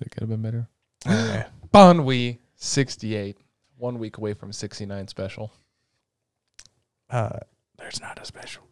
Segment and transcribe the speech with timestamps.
[0.00, 0.68] That could have been better.
[1.06, 1.44] Okay.
[1.72, 3.38] Bonwee 68.
[3.76, 5.52] One week away from 69 special.
[7.08, 7.38] Uh,
[7.78, 8.64] there's not a special.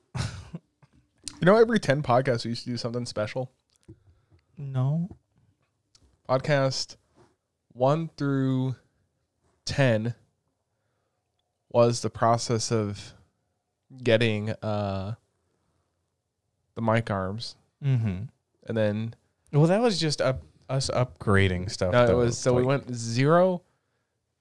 [1.41, 3.53] You know, every 10 podcasts, we used to do something special.
[4.57, 5.17] No.
[6.29, 6.97] Podcast
[7.75, 8.75] 1 through
[9.65, 10.15] 10
[11.71, 13.13] was the process of
[14.03, 15.15] getting uh,
[16.75, 17.55] the mic arms.
[17.85, 18.25] Mm-hmm.
[18.67, 19.15] And then
[19.53, 21.93] Well, that was just up us upgrading stuff.
[21.93, 23.63] No, it was so we went zero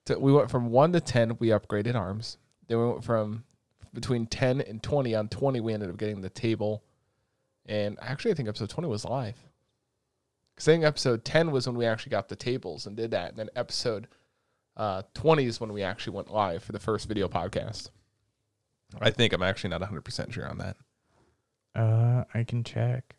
[0.06, 1.38] to we went from one to ten.
[1.40, 2.38] We upgraded arms.
[2.68, 3.44] Then we went from
[3.94, 5.16] between ten and twenty.
[5.16, 6.84] On twenty, we ended up getting the table,
[7.66, 9.38] and actually, I think episode twenty was live.
[10.56, 13.30] Because I think episode ten was when we actually got the tables and did that,
[13.30, 14.08] and then episode
[14.76, 17.90] uh, twenty is when we actually went live for the first video podcast.
[19.02, 20.78] I think I'm actually not 100 percent sure on that.
[21.76, 23.16] Uh, I can check.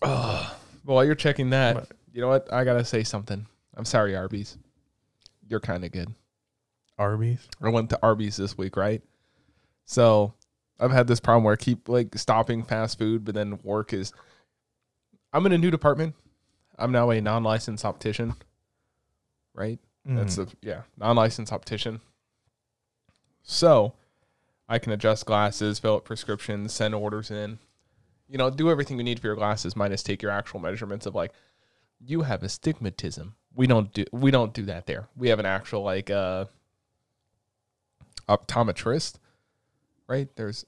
[0.00, 0.56] Well,
[0.94, 2.52] while you're checking that, you know what?
[2.52, 3.46] I gotta say something.
[3.76, 4.56] I'm sorry, Arby's.
[5.48, 6.12] You're kind of good.
[6.98, 7.46] Arby's.
[7.62, 9.02] I went to Arby's this week, right?
[9.84, 10.32] So
[10.80, 14.12] I've had this problem where I keep like stopping fast food, but then work is.
[15.32, 16.14] I'm in a new department.
[16.78, 18.34] I'm now a non-licensed optician,
[19.54, 19.78] right?
[20.04, 20.48] That's Mhm.
[20.50, 22.00] the yeah non-licensed optician.
[23.42, 23.94] So
[24.68, 27.58] I can adjust glasses, fill out prescriptions, send orders in,
[28.28, 31.14] you know, do everything you need for your glasses, minus take your actual measurements of
[31.14, 31.32] like
[32.04, 33.34] you have astigmatism.
[33.54, 35.08] We don't do we don't do that there.
[35.16, 36.46] We have an actual like uh
[38.28, 39.14] optometrist,
[40.08, 40.28] right?
[40.36, 40.66] There's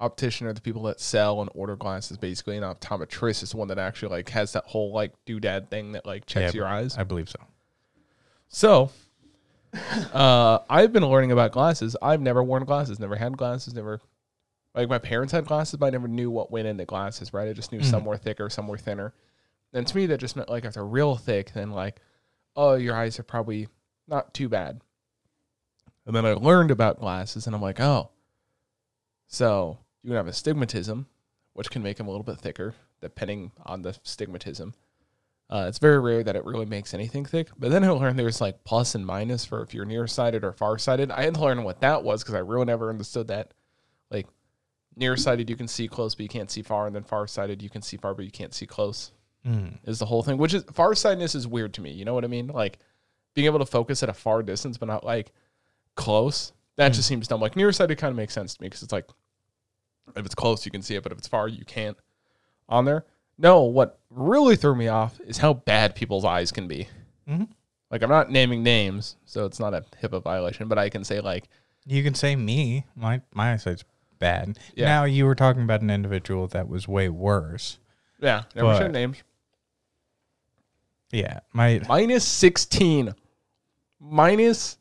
[0.00, 3.68] optician are the people that sell and order glasses basically, and optometrist is the one
[3.68, 6.96] that actually like has that whole like doodad thing that like checks Yeah, your eyes.
[6.96, 7.40] I believe so.
[8.48, 8.90] So,
[10.12, 11.96] uh, I've been learning about glasses.
[12.00, 14.00] I've never worn glasses, never had glasses, never.
[14.74, 17.32] Like my parents had glasses, but I never knew what went into glasses.
[17.32, 17.48] Right?
[17.48, 18.06] I just knew some Mhm.
[18.06, 19.14] were thicker, some were thinner.
[19.72, 22.00] And to me, that just meant like if they're real thick, then like,
[22.56, 23.68] oh, your eyes are probably
[24.06, 24.80] not too bad.
[26.06, 28.10] And then I learned about glasses, and I'm like, oh,
[29.26, 31.06] so you can have astigmatism,
[31.54, 34.74] which can make them a little bit thicker, depending on the stigmatism.
[35.50, 37.48] Uh, it's very rare that it really makes anything thick.
[37.58, 41.10] But then I learned there's like plus and minus for if you're nearsighted or farsighted.
[41.10, 43.52] I had to learn what that was because I really never understood that.
[44.10, 44.26] Like
[44.96, 47.82] nearsighted, you can see close, but you can't see far, and then farsighted, you can
[47.82, 49.12] see far, but you can't see close.
[49.46, 49.78] Mm.
[49.84, 51.90] Is the whole thing, which is farsightedness is weird to me.
[51.92, 52.46] You know what I mean?
[52.48, 52.78] Like
[53.34, 55.32] being able to focus at a far distance, but not like
[55.96, 56.52] close.
[56.76, 56.94] That Mm.
[56.94, 57.40] just seems dumb.
[57.40, 59.06] Like nearsighted kind of makes sense to me because it's like
[60.16, 61.96] if it's close, you can see it, but if it's far, you can't.
[62.68, 63.04] On there,
[63.36, 63.62] no.
[63.64, 66.88] What really threw me off is how bad people's eyes can be.
[67.28, 67.48] Mhm.
[67.90, 71.20] Like I'm not naming names, so it's not a HIPAA violation, but I can say
[71.20, 71.48] like
[71.86, 72.86] You can say me.
[72.96, 73.84] My my eyesight's
[74.24, 74.58] bad.
[74.74, 74.86] Yeah.
[74.86, 77.78] Now you were talking about an individual that was way worse.
[78.20, 79.22] yeah, never But- names.
[81.12, 81.40] Yeah.
[81.52, 81.80] My.
[81.88, 83.14] Minus sixteen.
[84.00, 84.78] Minus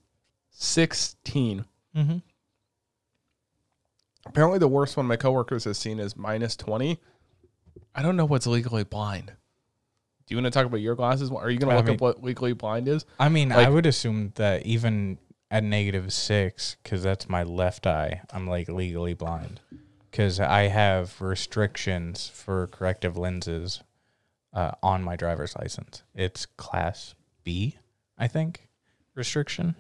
[0.52, 1.66] sixteen.
[1.94, 2.18] hmm
[4.26, 6.98] Apparently, the worst one my coworkers has seen is minus 20.
[7.94, 9.28] I don't know what's legally blind.
[9.28, 11.30] Do you want to talk about your glasses?
[11.30, 13.06] Are you going to look mean- up what legally blind is?
[13.20, 15.18] I mean, Like- I would assume that even
[15.54, 19.60] at negative six, because that's my left eye, I'm like legally blind.
[20.10, 23.84] Because I have restrictions for corrective lenses
[24.52, 26.04] uh, on my driver's license.
[26.16, 27.14] It's class
[27.44, 27.78] B,
[28.18, 28.68] I think,
[29.16, 29.76] restriction.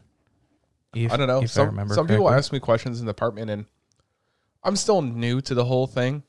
[0.94, 1.40] If- I don't know.
[1.40, 3.66] If I Some, remember some people ask me questions in the department, and
[4.64, 6.22] I'm still new to the whole thing.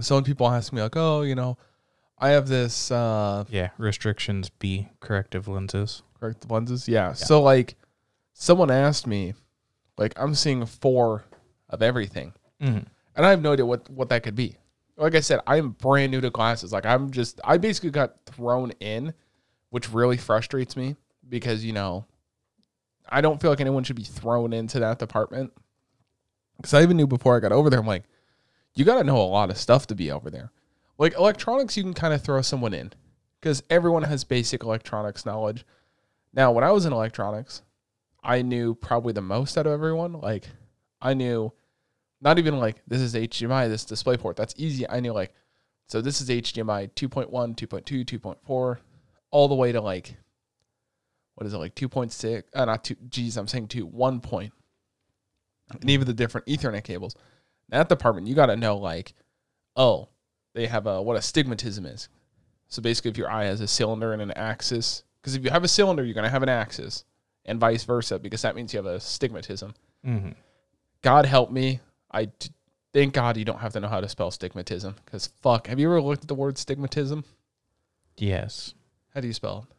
[0.00, 1.58] Some people ask me, like, oh, you know,
[2.16, 6.02] I have this uh, Yeah, restrictions B, corrective lenses.
[6.20, 6.86] correct lenses.
[6.86, 7.12] Yeah.
[7.12, 7.74] So, like,
[8.40, 9.34] someone asked me,
[9.98, 11.24] like, I'm seeing four
[11.68, 12.32] of everything.
[12.60, 12.84] Mm.
[13.16, 14.56] and I have no idea what what that could be.
[14.98, 16.72] Like I said, I'm brand new to glasses.
[16.74, 19.14] Like I'm just I basically got thrown in,
[19.70, 20.96] which really frustrates me
[21.26, 22.04] because you know
[23.08, 25.52] I don't feel like anyone should be thrown into that department.
[26.58, 28.04] Because I even knew before I got over there, I'm like,
[28.74, 30.52] you got to know a lot of stuff to be over there.
[30.98, 32.92] Like electronics, you can kind of throw someone in
[33.40, 35.64] because everyone has basic electronics knowledge.
[36.34, 37.62] Now, when I was in electronics,
[38.22, 40.12] I knew probably the most out of everyone.
[40.12, 40.48] Like,
[41.00, 41.52] I knew
[42.20, 44.36] not even like this is HDMI, this DisplayPort.
[44.36, 44.88] That's easy.
[44.88, 45.32] I knew like,
[45.86, 48.78] so this is HDMI 2.1, 2.2, 2.4,
[49.30, 50.16] all the way to like,
[51.34, 52.42] what is it like 2.6?
[52.54, 52.96] Uh, not two.
[53.08, 54.52] Geez, I'm saying two, one point,
[55.70, 57.16] and even the different Ethernet cables.
[57.70, 59.14] That department, you got to know like,
[59.76, 60.08] oh,
[60.54, 62.08] they have a what a astigmatism is.
[62.68, 65.64] So basically, if your eye has a cylinder and an axis, because if you have
[65.64, 67.04] a cylinder, you're gonna have an axis,
[67.50, 69.74] and vice versa, because that means you have a stigmatism.
[70.04, 70.30] hmm
[71.02, 71.80] God help me.
[72.10, 72.48] I d-
[72.92, 75.66] thank God you don't have to know how to spell stigmatism because fuck.
[75.66, 77.24] Have you ever looked at the word stigmatism?
[78.16, 78.74] Yes.
[79.14, 79.76] How do you spell it?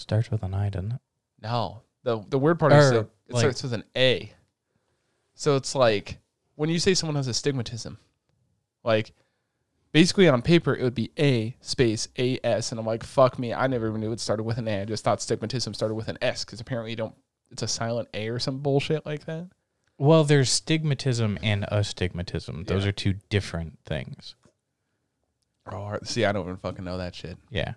[0.00, 1.00] Starts with an I, doesn't it?
[1.40, 1.82] No.
[2.02, 4.32] The the weird part is Or, that it like- starts with an A.
[5.34, 6.18] So it's like
[6.56, 7.96] when you say someone has a stigmatism,
[8.84, 9.12] like
[9.92, 13.52] basically on paper it would be A space A S, and I'm like, fuck me,
[13.54, 14.82] I never even knew it started with an A.
[14.82, 17.14] I just thought stigmatism started with an S because apparently you don't.
[17.50, 19.48] It's a silent A or some bullshit like that.
[19.98, 22.64] Well, there's stigmatism and astigmatism.
[22.64, 22.88] Those Yeah.
[22.88, 24.34] are two different things.
[25.70, 27.36] Oh, see, I don't even fucking know that shit.
[27.50, 27.74] Yeah.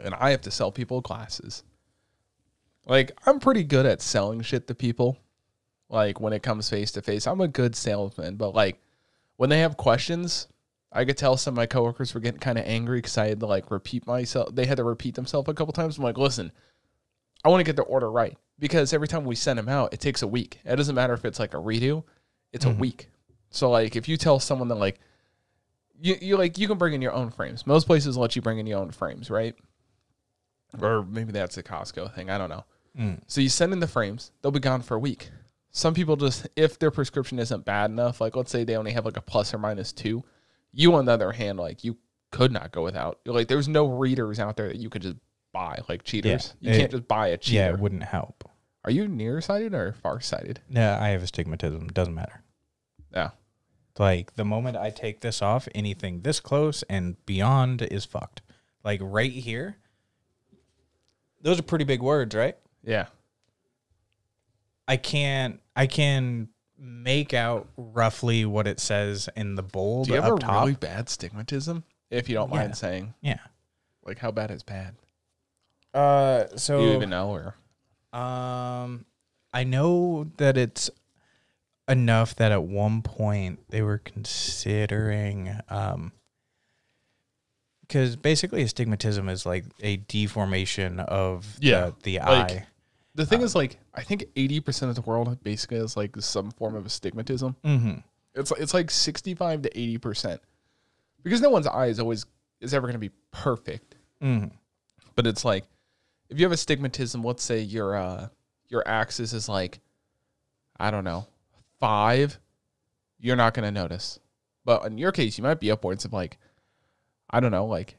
[0.00, 1.62] and I have to sell people glasses.
[2.86, 5.18] Like I'm pretty good at selling shit to people.
[5.88, 8.36] Like when it comes face to face, I'm a good salesman.
[8.36, 8.80] But like
[9.36, 10.48] when they have questions,
[10.92, 13.40] I could tell some of my coworkers were getting kind of angry because I had
[13.40, 14.54] to like repeat myself.
[14.54, 15.98] They had to repeat themselves a couple times.
[15.98, 16.52] I'm like, listen,
[17.44, 20.00] I want to get the order right because every time we send them out, it
[20.00, 20.60] takes a week.
[20.64, 22.04] It doesn't matter if it's like a redo;
[22.52, 23.08] it's a week.
[23.50, 25.00] So like if you tell someone that like
[26.00, 27.66] you you like you can bring in your own frames.
[27.66, 29.54] Most places let you bring in your own frames, right?
[30.80, 32.30] Or maybe that's a Costco thing.
[32.30, 32.64] I don't know.
[32.98, 33.20] Mm.
[33.26, 35.30] So you send in the frames, they'll be gone for a week.
[35.70, 39.06] Some people just, if their prescription isn't bad enough, like let's say they only have
[39.06, 40.22] like a plus or minus two,
[40.72, 41.96] you on the other hand, like you
[42.30, 43.20] could not go without.
[43.26, 45.16] Like there's no readers out there that you could just
[45.52, 46.54] buy, like cheaters.
[46.60, 47.56] you it- can't just buy a cheater.
[47.56, 48.48] Yeah, it wouldn't help.
[48.84, 50.60] Are you nearsighted or farsighted?
[50.68, 51.88] No, I have astigmatism.
[51.88, 52.42] Doesn't matter.
[53.14, 53.30] Yeah.
[53.98, 58.42] Like the moment I take this off, anything this close and beyond is fucked.
[58.82, 59.76] Like right here.
[61.42, 62.56] Those are pretty big words, right?
[62.82, 63.06] Yeah.
[64.88, 66.48] I can't I can
[66.84, 70.60] make out roughly what it says in the bold Do you have up a top.
[70.64, 71.84] really bad stigmatism?
[72.10, 72.58] If you don't Yeah.
[72.60, 73.38] mind saying, yeah.
[74.04, 74.96] like how bad is bad?
[75.94, 77.54] Uh Do so you even know or?
[78.18, 79.04] Um,
[79.52, 80.90] I know that it's
[81.88, 86.12] enough that at one point they were considering, um,
[87.82, 92.66] because basically astigmatism is like a deformation of Yeah, the, the like- eye.
[93.14, 96.50] The thing is, like, I think eighty percent of the world basically has like some
[96.50, 97.56] form of astigmatism.
[97.64, 97.98] Mm-hmm.
[98.34, 100.40] It's it's like sixty five to eighty percent,
[101.22, 102.24] because no one's eye is always
[102.60, 103.96] is ever going to be perfect.
[104.22, 104.48] Mm-hmm.
[105.14, 105.64] But it's like
[106.30, 108.28] if you have astigmatism, let's say your uh
[108.68, 109.80] your axis is like
[110.80, 111.26] I don't know
[111.80, 112.38] five,
[113.20, 114.18] you're not going to notice.
[114.64, 116.38] But in your case, you might be upwards of like
[117.28, 117.98] I don't know, like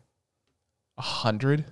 [0.98, 1.66] a hundred.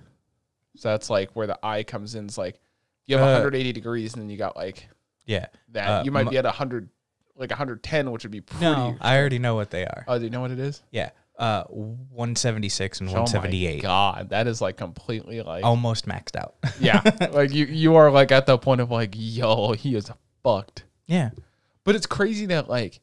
[0.76, 2.26] So that's like where the eye comes in.
[2.26, 2.60] It's like
[3.06, 4.88] you have Uh, 180 degrees, and then you got like
[5.26, 5.46] Yeah.
[5.70, 5.86] that.
[5.88, 6.88] Uh, you might m- be at 100,
[7.36, 8.64] like 110, which would be pretty.
[8.64, 10.04] No, I already know what they are.
[10.08, 10.82] oh, do you know what it is?
[10.90, 11.10] Yeah.
[11.38, 13.82] Uh, 176 and Oh my 178.
[13.82, 16.54] God, that is like completely like Almost maxed out.
[16.80, 17.00] yeah,
[17.32, 20.10] like you you are like at the point of like yo, he is
[20.42, 20.84] fucked.
[21.06, 21.30] yeah.
[21.84, 23.00] But it's crazy that like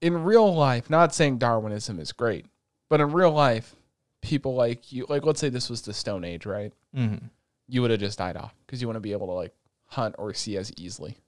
[0.00, 2.46] in real life, not saying Darwinism is great,
[2.88, 3.74] but in real life,
[4.20, 6.72] people like you, like let's say this was the Stone Age, right?
[6.94, 7.26] Mm-hmm.
[7.68, 9.54] You would have just died off because you want to be able to like
[9.86, 11.18] hunt or see as easily.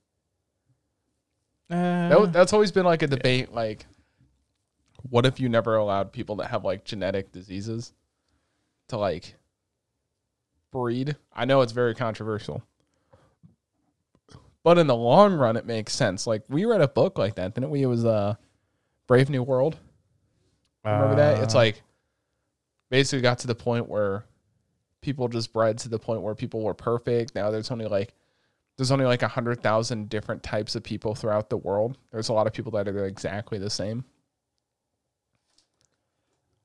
[1.71, 3.53] Uh, That, that's always been like a debate.
[3.53, 3.87] Like,
[5.11, 7.93] what if you never allowed people that have like genetic diseases
[8.89, 9.35] to like
[10.73, 11.17] breed?
[11.33, 12.63] I know it's very controversial,
[14.63, 16.27] but in the long run, it makes sense.
[16.27, 17.83] Like, we read a book like that, didn't we?
[17.83, 18.35] It was uh,
[19.07, 19.77] Brave New World.
[20.85, 21.43] Remember that?
[21.43, 21.83] It's Uh, like
[22.91, 24.25] basically got to the point where
[25.01, 27.35] people just bred to the point where people were perfect.
[27.35, 28.15] Now there's only like
[28.77, 31.99] there's only like a hundred thousand different types of people throughout the world.
[32.13, 34.05] There's a lot of people that are exactly the same.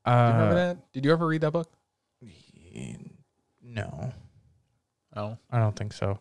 [0.05, 0.91] Do you remember uh, that?
[0.91, 1.71] Did you ever read that book?
[3.61, 4.13] No.
[5.15, 6.19] Oh, I don't think so.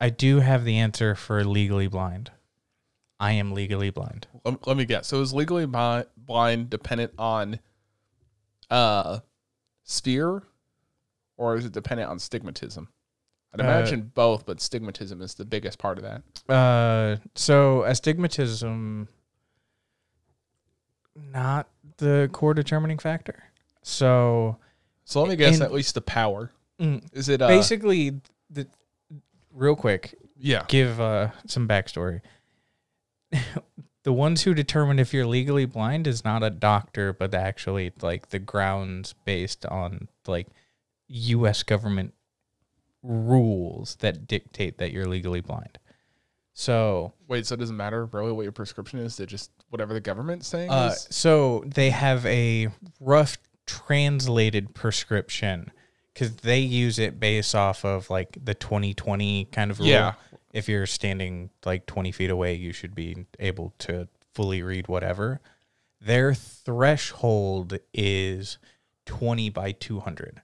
[0.00, 2.30] I do have the answer for legally blind.
[3.20, 4.26] I am legally blind.
[4.44, 5.06] let, let me guess.
[5.06, 7.60] So is legally blind dependent on
[8.70, 9.20] uh
[9.84, 10.42] sphere,
[11.36, 12.88] or is it dependent on stigmatism?
[13.54, 16.22] I'd Uh, imagine both, but stigmatism is the biggest part of that.
[16.52, 19.08] Uh, so astigmatism,
[21.14, 23.44] not the core determining factor.
[23.82, 24.56] So
[25.04, 25.60] So let me guess.
[25.60, 27.42] At least the power mm, is it?
[27.42, 28.20] Uh, basically,
[28.50, 28.66] the
[29.52, 30.64] real quick, yeah.
[30.68, 32.20] give uh, some backstory.
[34.04, 38.30] the ones who determine if you're legally blind is not a doctor, but actually like
[38.30, 40.48] the grounds based on like
[41.08, 41.62] U.S.
[41.62, 42.14] government
[43.02, 45.78] rules that dictate that you're legally blind.
[46.54, 49.16] So, Wait, so it doesn't matter really what your prescription is?
[49.16, 52.68] They just whatever the government's saying uh, so they have a
[53.00, 55.72] rough translated prescription
[56.12, 59.88] because they use it based off of like the 2020 kind of rule.
[59.88, 60.14] Yeah.
[60.52, 65.40] If you're standing like 20 feet away, you should be able to fully read whatever.
[66.00, 68.58] Their threshold is
[69.06, 70.42] 20 by 200.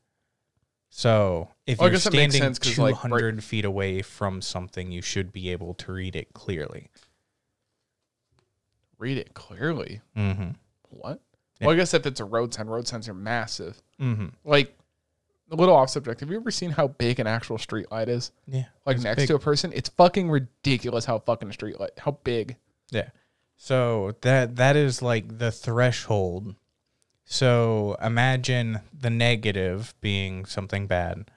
[0.91, 5.33] So if you're guess that makes standing like, 200 feet away from something, you should
[5.33, 6.89] be able to read it clearly.
[8.99, 10.01] Read it clearly.
[10.17, 10.51] Mm-hmm.
[10.91, 11.21] What?
[11.61, 11.67] Yeah.
[11.67, 13.81] Well, I guess if it's a road sign, road signs are massive.
[14.01, 14.29] Mm-hmm.
[14.45, 14.77] Like
[15.51, 16.21] a little off subject.
[16.21, 18.33] Have you ever seen how big an actual street light is?
[18.47, 18.65] Yeah.
[18.87, 19.29] Like next big.
[19.29, 19.73] to a person?
[19.75, 22.57] It's fucking ridiculous how fucking a street light how big.
[22.91, 23.11] Yeah.
[23.57, 26.55] So that that is like the threshold.
[27.31, 31.31] So imagine the negative being something bad.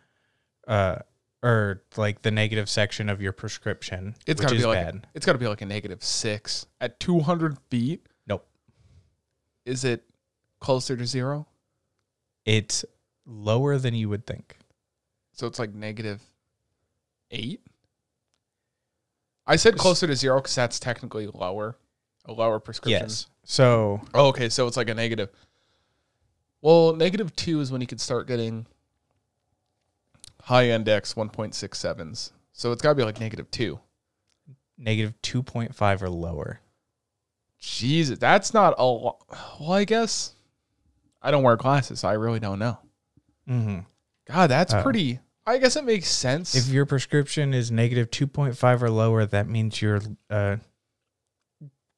[0.66, 1.00] Uh
[1.44, 5.08] or like the negative section of your prescription, It's gotta be like bad.
[5.14, 6.66] it's gotta be like a negative six.
[6.80, 8.48] At two hundred feet, Nope.
[9.66, 10.04] is it
[10.62, 11.48] closer to zero?
[12.46, 12.86] It's
[13.26, 14.56] lower than you would think.
[15.34, 16.22] So it's like negative
[17.32, 17.62] eight.
[19.46, 21.76] I said closer to zero because that's technically lower,
[22.26, 23.02] a lower prescription.
[23.10, 23.28] Yes.
[23.44, 25.30] So Oh, okay, so it's like a negative.
[26.62, 28.66] Well, negative two is when you could start getting
[30.44, 32.32] high index 1.67s.
[32.54, 33.80] So it's got to be like negative two.
[34.78, 36.60] negative 2.5 or lower.
[37.60, 39.18] Jesus, that's not a lot.
[39.60, 40.34] Well, I guess
[41.22, 42.80] I don't wear glasses, so I really don't know.
[43.48, 43.80] Mm-hmm.
[44.26, 44.82] God, that's Oh.
[44.82, 45.20] pretty.
[45.46, 46.56] I guess it makes sense.
[46.56, 50.02] If your prescription is negative 2.5 or lower, that means you're
[50.32, 50.58] uh,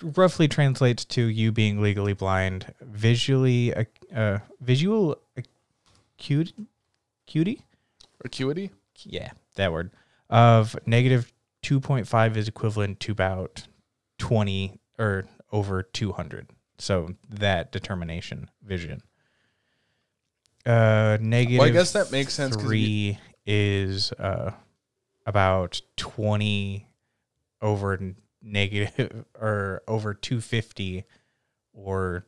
[0.01, 3.84] roughly translates to you being legally blind, visually uh,
[4.15, 5.20] uh visual
[6.17, 6.53] acuity,
[7.27, 7.62] acuity?
[8.24, 8.72] Acuity?
[9.03, 9.91] Yeah, that word.
[10.29, 11.32] Of negative
[11.63, 13.67] 2.5 is equivalent to about
[14.20, 16.50] 20 or over 200.
[16.77, 19.01] So that determination vision.
[20.65, 21.62] Uh, negative.
[21.62, 24.51] I guess that makes sense Three is uh
[25.25, 26.88] about 20
[27.62, 28.00] over
[28.41, 31.03] negative or over 250
[31.74, 32.25] or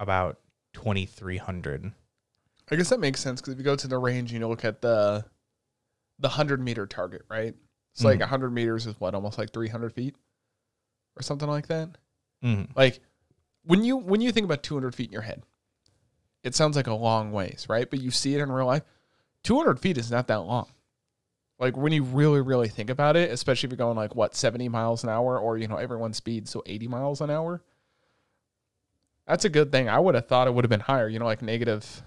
[0.00, 0.38] about
[0.74, 1.92] 2300.
[2.70, 4.64] I guess that makes sense because if you go to the range and you look
[4.64, 5.24] at the
[6.18, 7.54] the hundred meter target, right?
[7.94, 8.26] It's like Mhm.
[8.26, 10.16] hundred meters is what, almost like three hundred feet,
[11.16, 11.96] or something like that.
[12.44, 12.68] Mm.
[12.76, 13.00] Like
[13.64, 15.42] when you when you think about two hundred feet in your head,
[16.44, 17.88] it sounds like a long ways, right?
[17.88, 18.82] But you see it in real life.
[19.42, 20.66] Two hundred feet is not that long.
[21.58, 24.68] Like when you really really think about it, especially if you're going like what seventy
[24.68, 27.62] miles an hour, or you know everyone's speed so eighty miles an hour.
[29.28, 29.88] That's a good thing.
[29.88, 31.08] I would have thought it would have been higher.
[31.08, 32.02] You know, like negative.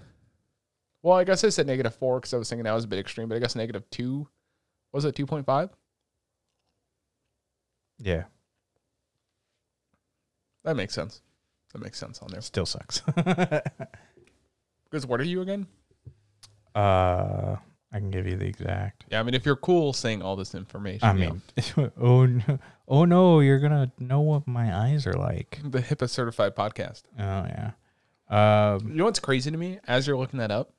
[1.02, 2.98] Well, I guess I said negative four because I was thinking that was a bit
[2.98, 4.28] extreme, but I guess negative two.
[4.92, 5.70] Was it two point five?
[7.98, 8.24] Yeah,
[10.64, 11.22] That makes sense.
[11.72, 12.40] That makes sense on there.
[12.40, 13.00] still sucks.
[14.90, 15.66] Because what are you again?
[16.74, 17.56] uh,
[17.92, 19.04] I can give you the exact.
[19.10, 21.42] Yeah, I mean, if you're cool saying all this information, I mean,
[22.00, 22.58] oh no,
[22.88, 25.60] oh no, you're gonna know what my eyes are like.
[25.62, 27.02] the HIPAA certified podcast.
[27.18, 27.70] Oh yeah.
[28.30, 30.72] Um, You know what's crazy to me as you're looking that up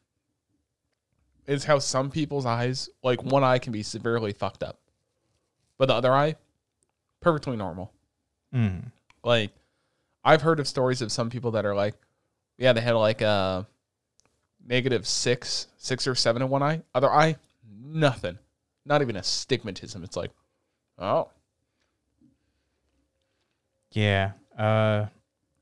[1.46, 4.79] is how some people's eyes, like one eye, can be severely fucked up,
[5.77, 6.36] but the other eye,
[7.20, 7.93] perfectly normal.
[8.55, 8.82] mm,
[9.24, 9.51] Like,
[10.24, 11.96] I've heard of stories of some people that are like,
[12.58, 13.67] yeah, they had like a
[14.65, 17.38] negative six, six or seven in one eye, other eye,
[17.82, 18.38] nothing.
[18.86, 20.03] Not even astigmatism.
[20.03, 20.32] It's like,
[20.98, 21.29] oh.
[23.91, 24.32] Yeah.
[24.58, 25.08] Uh,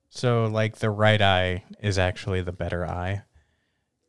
[0.09, 3.23] so, like, the right eye is actually the better eye.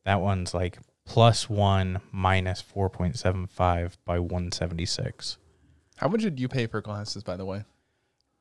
[0.04, 5.38] That one's like plus one minus 4.75 by 176.
[5.96, 7.64] How much did you pay for glasses, by the way?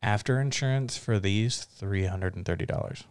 [0.01, 3.03] After insurance for these, $330.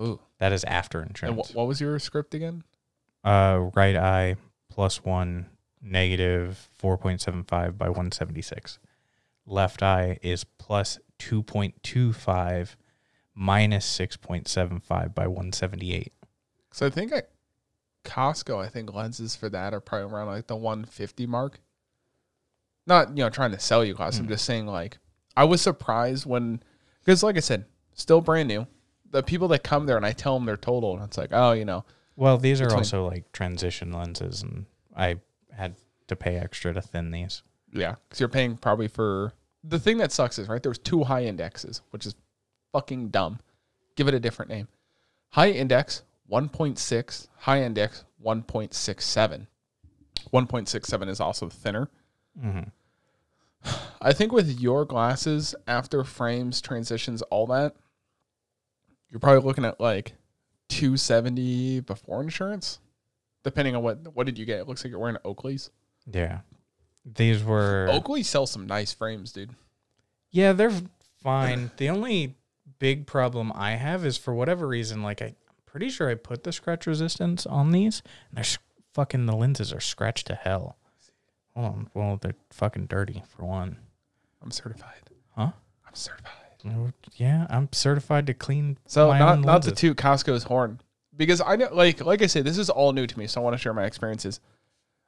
[0.00, 0.20] Ooh.
[0.38, 1.50] That is after And insurance.
[1.50, 2.64] wh- what was your script again?
[3.24, 4.36] Uh, right eye
[4.70, 5.46] plus one
[5.82, 8.78] negative 4.75 by 176.
[9.46, 12.76] Left eye is plus 2.25
[13.34, 16.12] minus 6.75 by 178.
[16.72, 17.30] So I think at
[18.04, 21.60] Costco, I think lenses for that are probably around like the 150 mark.
[22.86, 24.20] Not, you know, trying to sell you glasses.
[24.20, 24.30] I'm Mm.
[24.30, 24.98] just saying, like,
[25.36, 26.62] I was surprised when,
[27.00, 27.64] because like I said,
[27.94, 28.66] still brand new.
[29.16, 31.52] The people that come there and I tell them they're total, and it's like, oh,
[31.52, 31.84] you know,
[32.16, 35.16] Well, these are Between- also like transition lenses, and I
[35.52, 35.76] had
[36.08, 37.42] to pay extra to thin these.
[37.72, 39.32] yeah, because you're paying probably for
[39.64, 40.62] the thing that sucks is right.
[40.62, 42.14] There's two high indexes, which is
[42.72, 43.40] fucking dumb.
[43.96, 44.68] Give it a different name.
[45.30, 49.46] High index 1.6, high index 1.67.
[50.32, 51.88] 1.67 is also thinner.
[52.38, 52.68] Mm-hmm.
[54.00, 57.74] I think with your glasses, after frames, transitions, all that,
[59.10, 60.14] you're probably looking at like
[60.68, 62.78] 270 before insurance,
[63.44, 64.60] depending on what what did you get.
[64.60, 65.70] It looks like you're wearing Oakley's.
[66.10, 66.40] Yeah,
[67.04, 69.50] these were Oakley sells some nice frames, dude.
[70.30, 70.72] Yeah, they're
[71.22, 71.70] fine.
[71.76, 72.34] the only
[72.78, 75.34] big problem I have is for whatever reason, like I, I'm
[75.64, 78.58] pretty sure I put the scratch resistance on these, and they're
[78.94, 80.76] fucking the lenses are scratched to hell.
[81.54, 81.90] Hold on.
[81.94, 83.78] Well, they're fucking dirty for one.
[84.42, 85.10] I'm certified.
[85.34, 85.52] Huh?
[85.86, 86.32] I'm certified.
[87.16, 88.78] Yeah, I'm certified to clean.
[88.86, 90.80] So not not to toot Costco's horn
[91.16, 93.44] because I know like like I said this is all new to me, so I
[93.44, 94.40] want to share my experiences.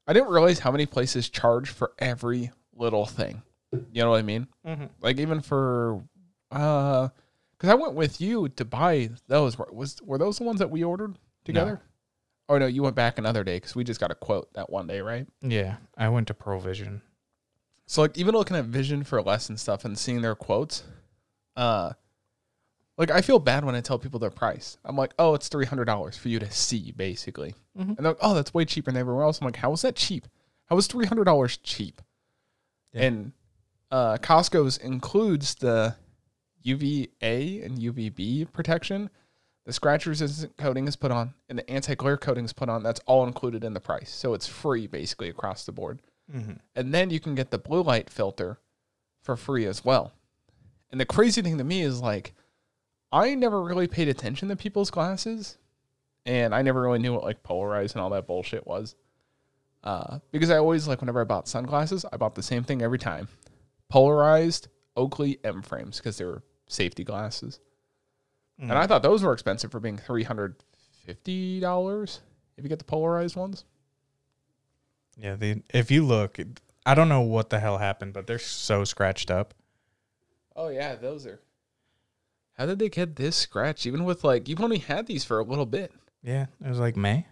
[0.06, 3.42] I didn't realize how many places charge for every little thing.
[3.92, 4.46] You know what I mean?
[4.66, 4.88] Mhm.
[5.00, 6.02] Like even for
[6.50, 7.08] uh
[7.56, 9.58] because I went with you to buy those.
[9.58, 11.80] Were- Was were those the ones that we ordered together?
[12.48, 14.86] Oh no, you went back another day because we just got a quote that one
[14.86, 15.26] day, right?
[15.42, 17.02] Yeah, I went to Provision.
[17.86, 20.84] So like even looking at Vision for less and stuff and seeing their quotes,
[21.58, 21.92] uh
[22.96, 24.76] like I feel bad when I tell people their price.
[24.84, 27.54] I'm like, oh, it's three hundred dollars for you to see, basically.
[27.78, 27.88] Mhm.
[27.88, 29.40] And they're like, oh, that's way cheaper than everywhere else.
[29.40, 30.26] I'm like, how is that cheap?
[30.66, 32.00] How is three hundred dollars cheap?
[32.92, 33.02] Yeah.
[33.06, 33.32] And
[33.90, 35.94] uh Costco's includes the
[36.62, 39.10] UVA and UVB protection.
[39.64, 42.82] The scratch resistant coating is put on and the anti glare coating is put on.
[42.82, 44.10] That's all included in the price.
[44.10, 46.00] So it's free basically across the board
[46.34, 46.52] Mm-hmm.
[46.76, 48.58] and then you can get the blue light filter
[49.22, 50.12] for free as well.
[50.90, 52.34] And the crazy thing to me is like
[53.12, 55.58] I never really paid attention to people's glasses
[56.26, 58.94] and I never really knew what like polarized and all that bullshit was.
[59.82, 62.98] Uh, because I always like whenever I bought sunglasses, I bought the same thing every
[62.98, 63.28] time.
[63.88, 67.60] Polarized Oakley M frames because they were safety glasses.
[68.60, 70.56] And I thought those were expensive for being $350
[71.06, 73.64] if you get the polarized ones.
[75.16, 76.38] Yeah, they, if you look,
[76.84, 79.54] I don't know what the hell happened, but they're so scratched up.
[80.58, 81.40] Oh yeah, those are.
[82.54, 83.86] How did they get this scratch?
[83.86, 85.92] Even with like you've only had these for a little bit.
[86.22, 87.26] Yeah, it was like May.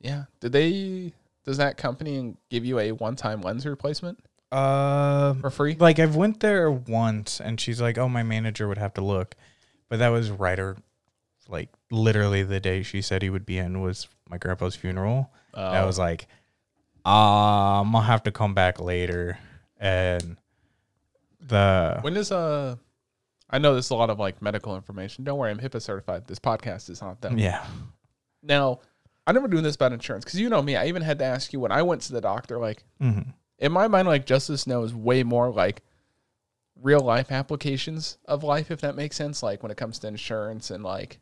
[0.00, 0.24] Yeah.
[0.40, 1.12] Did they?
[1.44, 4.18] Does that company give you a one-time lens replacement
[4.50, 5.76] Uh, for free?
[5.78, 9.36] like I've went there once, and she's like, "Oh, my manager would have to look,"
[9.88, 10.76] but that was right or
[11.48, 15.30] like literally the day she said he would be in was my grandpa's funeral.
[15.54, 15.86] I Oh.
[15.86, 16.26] was like,
[17.06, 19.38] uh, I'm gonna have to come back later,
[19.78, 20.36] and
[21.42, 22.76] the When is uh?
[23.50, 25.24] I know this is a lot of like medical information.
[25.24, 26.26] Don't worry, I'm HIPAA certified.
[26.26, 27.36] This podcast is not that.
[27.36, 27.66] yeah,
[28.42, 28.80] Now,
[29.26, 30.76] I never doing this about insurance because you know me.
[30.76, 32.58] I even had to ask you when I went to the doctor.
[32.58, 33.30] Like mm-hmm.
[33.58, 35.82] in my mind, like Justice knows way more like
[36.80, 39.42] real life applications of life, if that makes sense.
[39.42, 41.20] Like when it comes to insurance and like,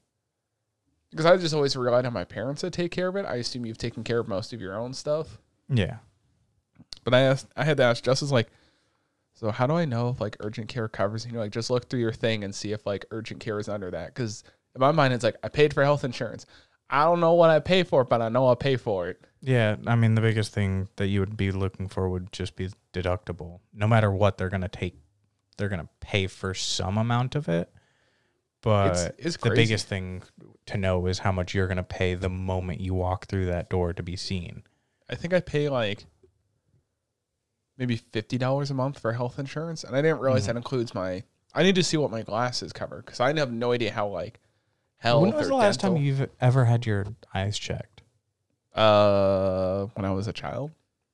[1.11, 3.26] because I just always relied on my parents to take care of it.
[3.26, 5.38] I assume you've taken care of most of your own stuff.
[5.68, 5.98] yeah.
[7.02, 8.50] But I asked, I had to ask Justice like,
[9.40, 11.24] so how do I know if like urgent care covers?
[11.24, 13.70] You know, like just look through your thing and see if like urgent care is
[13.70, 14.09] under that.
[14.14, 16.44] Because in my mind, it's like I paid for health insurance.
[16.90, 19.20] I don't know what I pay for, but I know I'll pay for it.
[19.40, 22.68] Yeah, I mean the biggest thing that you would be looking for would just be
[22.92, 23.61] deductible.
[23.72, 25.00] No matter what they're gonna take,
[25.57, 27.72] they're gonna pay for some amount of it.
[28.61, 30.22] But It's- it's the biggest thing
[30.66, 33.94] to know is how much you're gonna pay the moment you walk through that door
[33.94, 34.64] to be seen.
[35.09, 36.05] I think I pay like
[37.80, 40.46] maybe fifty dollars a month for health insurance, and I didn't realize Mhm.
[40.48, 41.24] that includes my.
[41.52, 44.38] I need to see what my glasses cover because I have no idea how like
[44.98, 45.22] health.
[45.22, 48.02] when was the last time you've ever had your eyes checked?
[48.72, 50.70] Uh, when I was a child,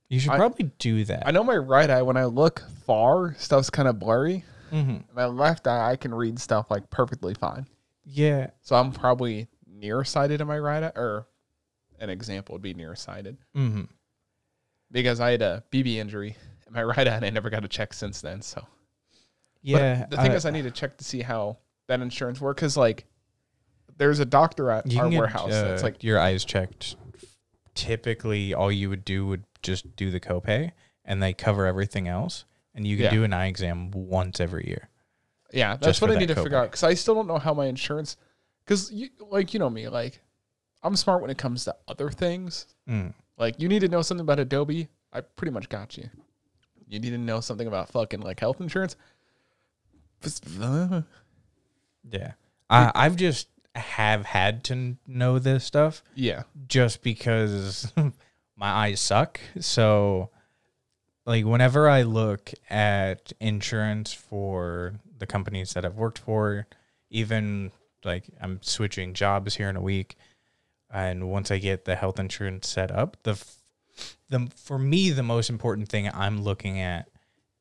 [0.09, 1.26] You should I- probably do that.
[1.26, 2.02] I know my right eye.
[2.02, 4.44] When I look far, stuff's kind of blurry.
[4.70, 7.66] hmm My left eye, I can read stuff like perfectly fine.
[8.05, 11.26] Yeah, So I'm probably nearsighted in my right eye, or
[11.98, 13.83] an example would be nearsighted hmm
[14.92, 16.37] because I had a BB injury
[16.70, 18.42] in I right and I never got a check since then.
[18.42, 18.66] So.
[19.62, 20.00] yeah.
[20.00, 22.61] But the thing I- is, I need to check to see how that insurance works
[22.61, 23.05] because, like,
[23.98, 26.96] there's a doctor at our get warehouse that's uh, like, your eyes checked.
[27.74, 30.72] Typically, all you would do would just do the copay,
[31.05, 32.44] and they cover everything else.
[32.74, 33.11] And you can Yeah.
[33.11, 34.88] do an eye exam once every year.
[35.52, 37.55] yeah, that's what I need to that figure out because I still don't know how
[37.55, 38.16] my insurance,
[38.64, 40.20] because you like you know me, like,
[40.83, 42.66] I'm smart when it comes to other things.
[42.88, 43.14] Mm.
[43.38, 46.11] Like, you need to know something about Adobe, I pretty much got you.
[46.88, 48.96] You need to know something about fucking like health insurance.
[50.25, 51.03] Uh-huh.
[52.11, 52.33] Yeah,
[52.70, 57.92] I, I've just have had to know this stuff Yeah, just because
[58.57, 59.40] my eyes suck.
[59.61, 60.31] So,
[61.27, 66.66] like, whenever I look at insurance for the companies that I've worked for,
[67.11, 67.72] even
[68.05, 70.16] like I'm switching jobs here in a week,
[70.90, 73.42] and once I get the health insurance set up, the
[74.29, 77.09] the for me the most important thing I'm looking at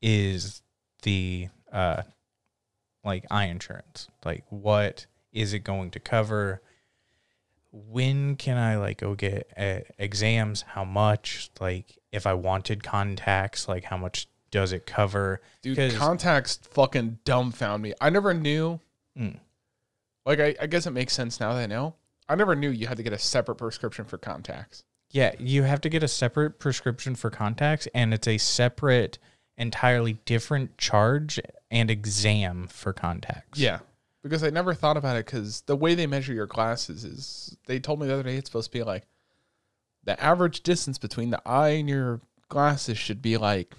[0.01, 0.61] is
[1.03, 2.03] the uh
[3.03, 4.07] like eye insurance.
[4.23, 6.61] Like, what is it going to cover?
[7.75, 10.61] when can I like go get uh, exams?
[10.61, 11.49] How much?
[11.59, 15.41] Like, if I wanted contacts, like how much does it cover?
[15.61, 17.93] dude, contacts fucking dumbfound me.
[17.99, 18.79] I never knew.
[19.17, 19.39] Mm.
[20.25, 21.95] Like, I, I guess it makes sense now that I know.
[22.27, 24.83] I never knew you had to get a separate prescription for contacts.
[25.15, 29.17] Yeah, you have to get a separate prescription for contacts, and it's a separate,
[29.57, 31.39] entirely different charge
[31.71, 33.57] and exam for contacts.
[33.57, 33.79] Yeah.
[34.23, 37.79] Because I never thought about it because the way they measure your glasses is they
[37.79, 39.03] told me the other day it's supposed to be like
[40.03, 43.73] the average distance between the eye and your glasses should be like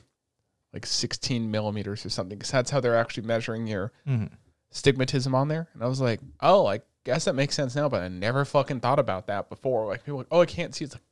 [0.73, 4.31] like 16 millimeters or something because that's how they're actually measuring your Mhm.
[4.73, 5.69] stigmatism on there.
[5.75, 8.81] And I was like, oh, I guess that makes sense now, but I never fucking
[8.81, 9.87] thought about that before.
[9.87, 10.85] Like people, are like, oh, I can't see.
[10.87, 11.03] It's like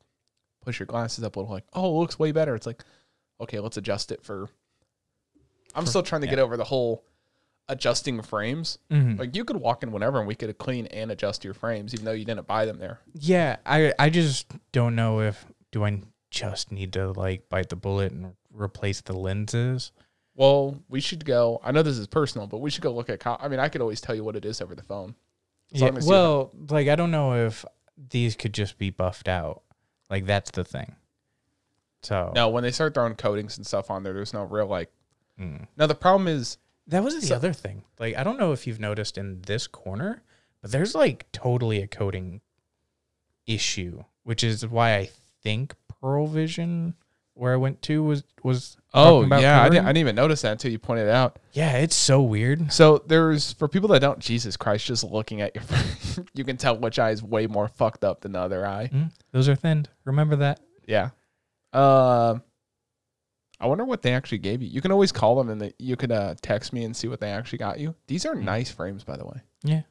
[0.64, 1.52] push your glasses up a little.
[1.54, 2.54] Like, oh, it looks way better.
[2.54, 2.82] It's like,
[3.40, 4.48] okay, let's adjust it for.
[5.74, 7.04] I'm still trying to get over the whole
[7.68, 8.78] adjusting frames.
[8.90, 9.18] Mhm.
[9.18, 12.04] Like you could walk in whenever and we could clean and adjust your frames, even
[12.04, 13.00] though you didn't buy them there.
[13.14, 17.76] Yeah, I I just don't know if do I just need to like bite the
[17.76, 19.90] bullet and replace the lenses.
[20.36, 21.60] Well, we should go.
[21.64, 23.18] I know this is personal, but we should go look at.
[23.20, 25.14] Co- I mean, I could always tell you what it is over the phone.
[25.70, 27.64] Yeah, long as you- well, like I don't know if
[27.96, 29.62] these could just be buffed out.
[30.10, 30.94] Like that's the thing.
[32.02, 34.90] So No, when they start throwing coatings and stuff on there, there's no real like.
[35.40, 35.66] Mm.
[35.76, 37.82] Now the problem is, that was the So- other thing.
[37.98, 40.22] Like I don't know if you've noticed in this corner,
[40.60, 42.40] but there's like totally a coating
[43.46, 45.08] issue, which is why I
[45.42, 46.94] think Pearle Vision,
[47.34, 48.76] where I went to, was was.
[48.94, 49.84] Oh yeah, I didn't.
[49.84, 51.38] I didn't even notice that until you pointed it out.
[51.52, 52.72] Yeah, it's so weird.
[52.72, 55.64] So there's for people that don't, Jesus Christ, just looking at your,
[56.34, 58.90] you can tell which eye is way more fucked up than the other eye.
[58.92, 59.88] Mm, those are thinned.
[60.04, 60.60] Remember that?
[60.86, 61.10] Yeah.
[61.72, 62.42] Um,
[63.60, 64.68] I wonder what they actually gave you.
[64.68, 67.20] You can always call them and they, you could uh, text me and see what
[67.20, 67.94] they actually got you.
[68.06, 69.40] These are nice frames, by the way.
[69.62, 69.82] Yeah.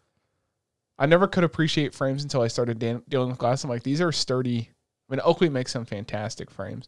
[0.97, 3.63] I never could appreciate frames until I started dan- dealing with glass.
[3.63, 4.69] I'm like, these are sturdy.
[5.09, 6.87] I mean, Oakley makes some fantastic frames.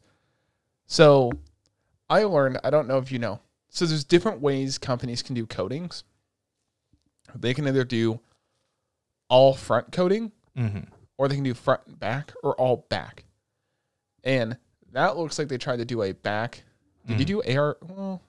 [0.85, 1.31] So
[2.09, 3.39] I learned, I don't know if you know.
[3.69, 6.03] So there's different ways companies can do coatings.
[7.33, 8.19] They can either do
[9.29, 10.85] all front coating Mm-hmm.
[11.17, 13.25] or they can do front and back or all back.
[14.23, 14.55] And
[14.93, 16.63] that looks like they tried to do a back.
[17.07, 17.75] Did you do AR?
[17.81, 18.21] Well,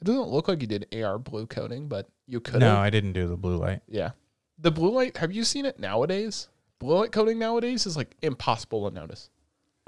[0.00, 2.60] it doesn't look like you did AR blue coating, but you could.
[2.60, 2.76] No.
[2.76, 3.80] I didn't do the blue light.
[3.88, 4.10] Yeah.
[4.58, 6.46] The blue light, have you seen it nowadays?
[6.78, 9.28] Blue light coating nowadays is like impossible to notice.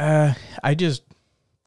[0.00, 1.04] Uh, I just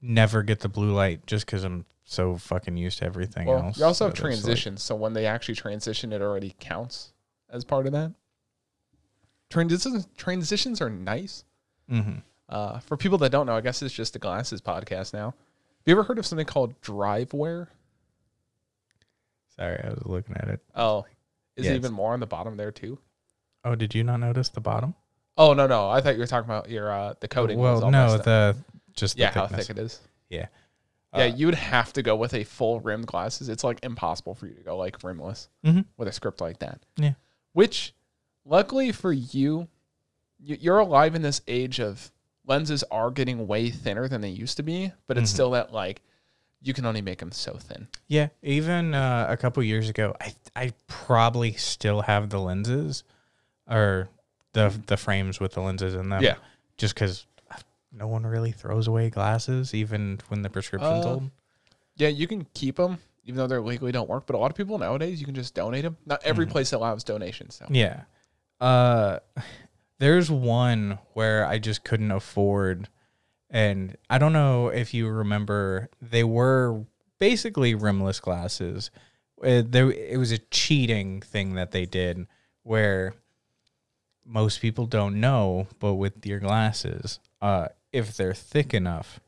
[0.01, 3.77] never get the blue light just because I'm so fucking used to everything Well, else.
[3.77, 4.81] you also have it's like- transitions.
[4.83, 7.13] so when they actually transition, it already counts
[7.49, 8.13] as part of that.
[9.49, 11.43] Transitions, transitions are nice.
[11.89, 12.21] Mhm.
[12.49, 15.27] Uh, for people that don't know, I guess it's just the glasses podcast now.
[15.27, 15.35] Have
[15.85, 17.67] you ever heard of something called Drivewear?
[19.55, 20.59] Sorry, I was looking at it.
[20.75, 21.05] Oh,
[21.55, 22.99] is Yeah, it even more on the bottom there too?
[23.63, 24.95] Oh, did you not notice the bottom?
[25.37, 27.57] Oh no, no, I thought you were talking about your uh, the coating.
[27.59, 28.55] was well, no, the
[28.97, 29.99] just yeah, how thick it is.
[30.29, 30.47] Yeah.
[31.13, 33.47] Yeah, Uh, you would have to go with a full rimmed glasses.
[33.47, 35.85] It's like impossible for you to go like rimless Mhm.
[35.95, 36.81] with a script like that.
[36.97, 37.13] Yeah.
[37.53, 37.93] Which,
[38.43, 39.69] luckily for you,
[40.39, 42.11] you- you're alive in this age of
[42.45, 45.33] lenses are getting way thinner than they used to be, but it's Mhm.
[45.33, 46.01] still that like
[46.61, 47.87] you can only make them so thin.
[48.07, 53.03] Yeah, even uh, a couple years ago, I I probably still have the lenses,
[53.69, 54.09] or
[54.53, 56.21] the the frames with the lenses in them.
[56.21, 56.35] Yeah.
[56.77, 57.25] just because
[57.91, 61.31] no one really throws away glasses, even when the prescription's Uh, old.
[61.95, 64.25] Yeah, you can keep them even though they legally don't work.
[64.25, 65.97] But a lot of people nowadays you can just donate them.
[66.05, 66.51] Not every Mhm.
[66.51, 67.55] place allows donations.
[67.55, 67.65] So.
[67.69, 68.03] Yeah.
[68.61, 69.19] Uh
[69.99, 72.87] there's one where I just couldn't afford
[73.49, 76.85] and I don't know if you remember they were
[77.19, 78.91] basically rimless glasses.
[79.43, 82.27] Uh, there it was a cheating thing that they did
[82.63, 83.13] where
[84.25, 89.19] most people don't know, but with your glasses, uh if they're thick enough,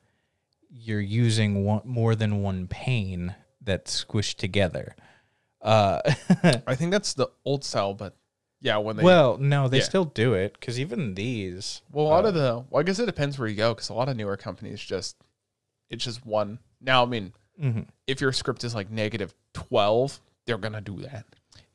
[0.69, 4.95] you're using one, more than one pane that's squished together.
[5.61, 6.01] Uh
[6.67, 8.15] I think that's the old style, but
[8.61, 9.83] yeah, when they well, no, they Yeah.
[9.83, 11.81] still do it because even these.
[11.91, 13.89] Well, a lot uh, of the well, I guess it depends where you go because
[13.89, 15.15] a lot of newer companies just
[15.89, 16.59] it's just one.
[16.81, 17.87] Now, I mean, mhm.
[18.07, 21.25] if your script is like negative twelve, they're gonna do that.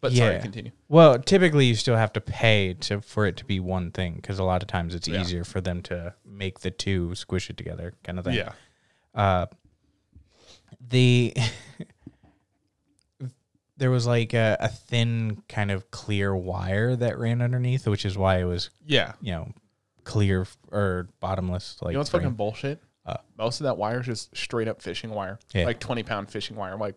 [0.04, 0.40] But sorry, Yeah.
[0.42, 0.70] continue.
[0.86, 4.38] Well, typically you still have to pay to for it to be one thing because
[4.38, 5.22] a lot of times it's Yeah.
[5.22, 8.34] easier for them to make the two squish it together, kind of thing.
[8.34, 8.52] Yeah,
[9.14, 9.46] Uh,
[10.78, 11.34] the
[13.76, 18.18] there was like a, a thin kind of clear wire that ran underneath, which is
[18.18, 19.12] why it was yeah.
[19.22, 19.52] you know
[20.04, 21.78] clear or bottomless.
[21.80, 22.82] Like you know what's fucking bullshit?
[23.06, 23.16] Uh.
[23.38, 25.64] Most of that wire is just straight up fishing wire, Yeah.
[25.64, 26.76] like twenty pound fishing wire.
[26.76, 26.96] Like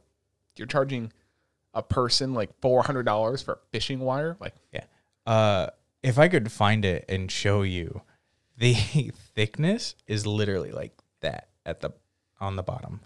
[0.58, 1.12] you're charging
[1.78, 4.36] a person like four hundred dollars for fishing wire.
[4.40, 4.56] Like
[5.26, 5.68] Uh,
[6.04, 8.02] if I could find it and show you,
[8.58, 8.74] the
[9.36, 11.92] thickness is literally like that at the
[12.40, 13.02] on the bottom,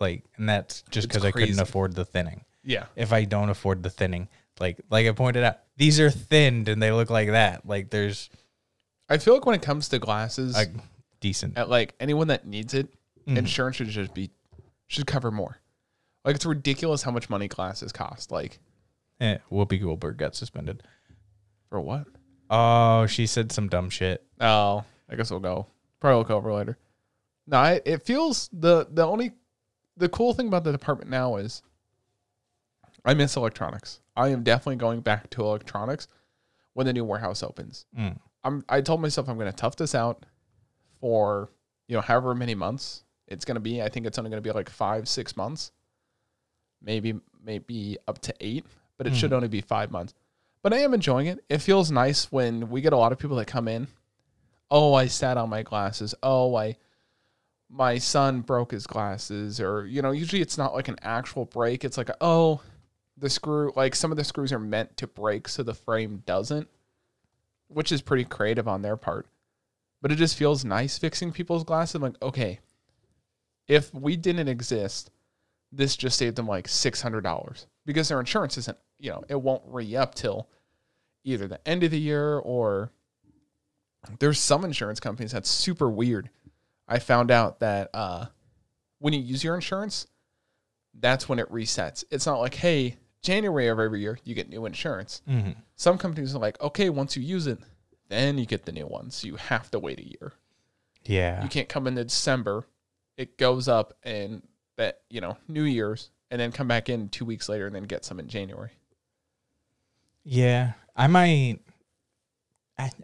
[0.00, 2.44] like, and that's just because I couldn't afford the thinning.
[2.64, 4.28] yeah, If I don't afford the thinning,
[4.60, 7.66] like like I pointed out, these are thinned and they look like that.
[7.66, 8.28] Like there's
[9.08, 10.72] I feel like when it comes to glasses, like
[11.20, 11.56] decent.
[11.56, 12.88] At like anyone that needs it,
[13.26, 13.38] Mhm.
[13.38, 14.30] insurance should just be
[14.88, 15.58] should cover more.
[16.24, 18.30] Like it's ridiculous how much money glasses cost.
[18.30, 18.58] Like
[19.20, 20.82] Eh, Whoopi Goldberg got suspended.
[21.68, 22.06] for what?
[22.50, 24.24] Oh, she said some dumb shit.
[24.40, 25.66] Oh, I guess we'll go.
[26.00, 26.76] Probably look over later.
[27.46, 29.32] No, I, it feels the the only
[29.96, 31.62] the cool thing about the department now is
[33.04, 34.00] I miss electronics.
[34.16, 36.08] I am definitely going back to electronics
[36.74, 37.84] when the new warehouse opens.
[37.98, 38.18] Mm.
[38.44, 40.24] I'm I told myself I'm going to tough this out
[41.00, 41.50] for
[41.88, 43.80] you know however many months it's going to be.
[43.82, 45.72] I think it's only going to be like five six months,
[46.82, 47.14] maybe
[47.44, 48.64] maybe up to eight,
[48.98, 49.36] but it should mm-hmm.
[49.36, 50.14] only be five months.
[50.62, 51.44] But I am enjoying it.
[51.48, 53.88] It feels nice when we get a lot of people that come in.
[54.70, 56.14] Oh, I sat on my glasses.
[56.22, 56.76] Oh, I
[57.68, 61.84] my son broke his glasses, or you know, usually it's not like an actual break.
[61.84, 62.60] It's like oh,
[63.16, 66.68] the screw like some of the screws are meant to break so the frame doesn't
[67.74, 69.26] which is pretty creative on their part.
[70.00, 71.94] But it just feels nice fixing people's glasses.
[71.96, 72.60] I'm like, okay,
[73.68, 75.10] if we didn't exist,
[75.72, 79.40] this just saved them like six hundred dollars because their insurance isn't, you know, it
[79.40, 80.48] won't re up till
[81.24, 82.90] either the end of the year or
[84.18, 86.28] there's some insurance companies that's super weird.
[86.88, 88.26] I found out that uh,
[88.98, 90.06] when you use your insurance,
[90.98, 92.04] that's when it resets.
[92.10, 95.22] It's not like, hey, January of every year you get new insurance.
[95.26, 97.58] hmm Some companies are like, okay, once you use it,
[98.08, 99.10] then you get the new one.
[99.10, 100.32] So you have to wait a year.
[101.04, 101.42] Yeah.
[101.42, 102.66] You can't come in December.
[103.16, 104.42] It goes up and
[104.76, 107.84] that, you know, New Year's and then come back in two weeks later and then
[107.84, 108.70] get some in January.
[110.24, 111.58] Yeah, I might,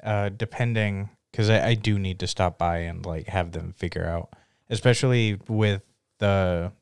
[0.02, 4.06] uh, depending, because I, I do need to stop by and like have them figure
[4.06, 4.30] out,
[4.70, 5.82] especially with
[6.18, 6.72] the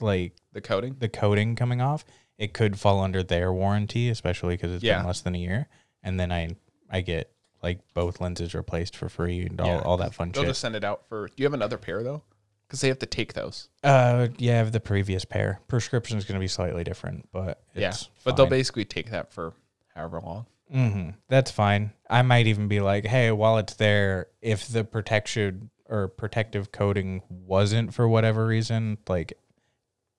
[0.00, 2.04] like The coating, the coating coming off.
[2.36, 4.98] It could fall under their warranty, especially because it's Yeah.
[4.98, 5.68] been less than a year,
[6.02, 6.50] and then I
[6.90, 7.30] I get
[7.62, 9.80] like both lenses replaced for free and all, Yeah.
[9.82, 10.50] all that fun They'll shit.
[10.50, 11.28] just send it out for.
[11.28, 12.22] Do you have another pair though?
[12.66, 13.68] Because they have to take those.
[13.82, 15.60] uh, yeah, the previous pair.
[15.68, 19.32] Prescription is going to be slightly different, but yeah, it's but they'll basically take that
[19.32, 19.52] for
[19.94, 20.46] however long.
[20.70, 21.92] hmm That's fine.
[22.08, 27.22] I might even be like, hey, while it's there, if the protection or protective coating
[27.28, 29.34] wasn't for whatever reason, like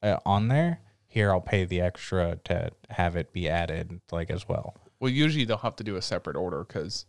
[0.04, 4.48] uh, on there, here I'll pay the extra to have it be added, like as
[4.48, 4.76] well.
[5.00, 7.06] Well, usually they'll have to do a separate order because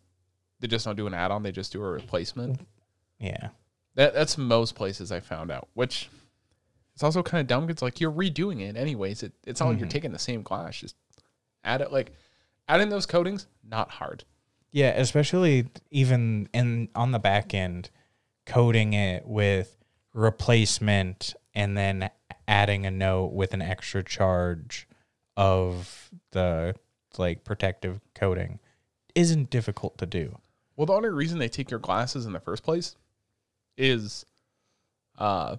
[0.60, 2.60] they just don't do an add-on; they just do a replacement.
[3.20, 3.48] Yeah.
[3.96, 6.08] That that's most places I found out, which
[6.94, 7.68] it's also kind of dumb.
[7.68, 9.22] It's like you're redoing it anyways.
[9.22, 9.92] It, it's not like you're mm-hmm.
[9.92, 10.78] taking the same glass.
[10.78, 10.96] Just
[11.64, 12.12] add it like
[12.68, 14.24] adding those coatings, not hard.
[14.70, 17.90] Yeah, especially even in on the back end,
[18.44, 19.76] coating it with
[20.12, 22.10] replacement and then
[22.46, 24.86] adding a note with an extra charge
[25.36, 26.74] of the
[27.18, 28.58] like protective coating
[29.14, 30.38] isn't difficult to do.
[30.76, 32.96] Well, the only reason they take your glasses in the first place
[33.76, 34.24] is
[35.18, 35.56] uh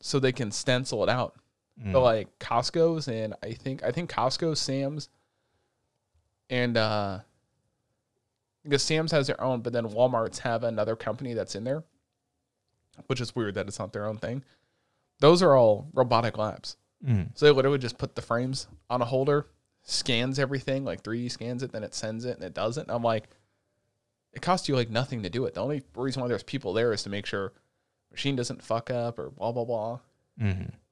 [0.00, 1.34] so they can stencil it out.
[1.82, 1.92] Mm.
[1.92, 5.08] But like Costco's and I think I think Costco, Sam's,
[6.50, 7.20] and uh
[8.64, 11.84] because Sam's has their own, but then Walmart's have another company that's in there,
[13.06, 14.44] which is weird that it's not their own thing.
[15.20, 16.76] Those are all robotic labs.
[17.04, 17.30] Mm.
[17.34, 19.46] So they literally just put the frames on a holder,
[19.82, 22.82] scans everything, like 3D scans it, then it sends it and it does it.
[22.82, 23.28] And I'm like,
[24.38, 25.54] it costs you like nothing to do it.
[25.54, 27.52] The only reason why there's people there is to make sure
[28.12, 29.98] machine doesn't fuck up or blah blah blah.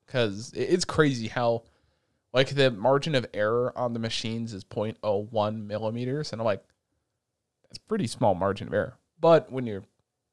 [0.05, 1.63] Because it's crazy how
[2.33, 6.65] like the margin of error on the machines is 0.01 millimeters, and I'm like,
[7.63, 8.99] that's pretty small margin of error.
[9.21, 9.85] But when you're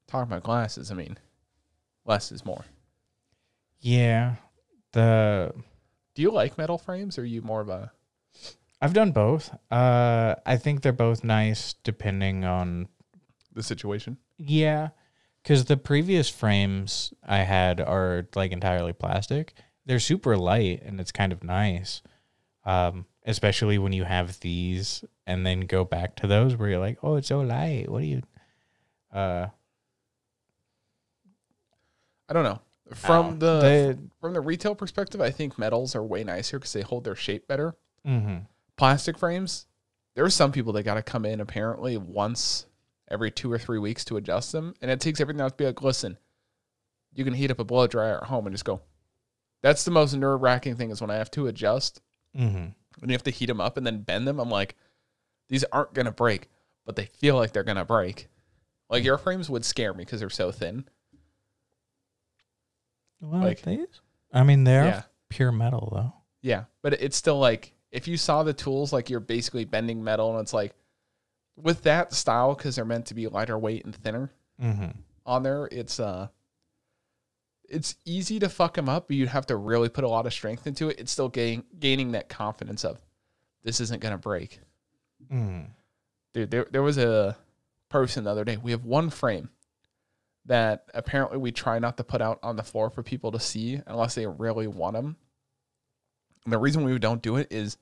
[0.08, 1.20] talking about glasses, I mean,
[2.06, 2.66] less is more.
[3.80, 4.38] Yeah.
[4.94, 5.54] The
[6.16, 7.92] Do you like metal frames, or are you more of a
[8.82, 9.56] I've done both.
[9.72, 12.90] Uh I think they're both nice depending on
[13.54, 14.18] the situation?
[14.38, 14.90] Yeah,
[15.42, 19.54] because the previous frames I had are like entirely plastic.
[19.86, 22.02] They're super light and it's kind of nice.
[22.66, 26.98] Um, especially when you have these and then go back to those where you're like,
[27.04, 27.90] oh, it's so light.
[27.90, 28.22] What do you?
[29.14, 29.48] Uh,
[32.30, 32.62] I don't know.
[32.94, 37.04] From the from the retail perspective, I think metals are way nicer because they hold
[37.06, 37.76] their shape better.
[38.06, 38.46] mhm.
[38.76, 39.68] Plastic frames,
[40.16, 42.66] there are some people that got to come in apparently once
[43.14, 45.66] every two or three weeks to adjust them, and it takes everything else to be
[45.66, 46.18] like, listen,
[47.14, 48.82] you can heat up a blow dryer at home and just go.
[49.62, 52.02] That's the most nerve wracking thing is when I have to adjust
[52.36, 52.74] Mhm.
[53.00, 54.40] when you have to heat them up and then bend them.
[54.40, 54.76] I'm like,
[55.48, 56.50] these aren't gonna break,
[56.86, 58.28] but they feel like they're gonna break.
[58.90, 60.86] Like your frames would scare me because they're so thin.
[63.22, 64.02] Well, Like- these?
[64.34, 65.04] I mean, they're Yeah.
[65.30, 66.14] pure metal though.
[66.42, 70.32] Yeah, but it's still like if you saw the tools, like you're basically bending metal,
[70.32, 70.76] and it's like
[71.56, 74.32] with that style because they're meant to be lighter weight and thinner.
[74.62, 74.92] Mm-hmm.
[75.26, 75.68] on there.
[75.72, 76.28] It's uh
[77.68, 80.34] it's easy to fuck them up, but you have to really put a lot of
[80.34, 81.00] strength into it.
[81.00, 83.02] It's still gain, gaining that confidence of
[83.64, 84.60] this isn't gonna break.
[85.32, 85.68] Mm.
[86.34, 87.36] Dude, there there was a
[87.90, 88.58] person the other day.
[88.58, 89.50] We have one frame
[90.46, 93.82] that apparently we try not to put out on the floor for people to see
[93.88, 95.16] unless they really want them.
[96.44, 97.78] And the reason we don't do it is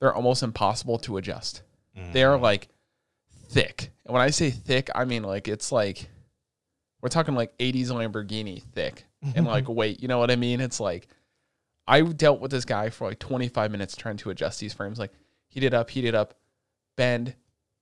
[0.00, 1.62] they're almost impossible to adjust.
[2.12, 2.68] They are like
[3.48, 3.90] thick.
[4.04, 6.08] And when I say thick, I mean like it's like
[7.00, 9.04] we're talking like 80s Lamborghini thick
[9.34, 10.00] and like weight.
[10.00, 10.60] You know what I mean?
[10.60, 11.08] It's like
[11.86, 15.12] I dealt with this guy for like 25 minutes trying to adjust these frames, like
[15.48, 16.34] heat it up, heat it up,
[16.96, 17.34] bend,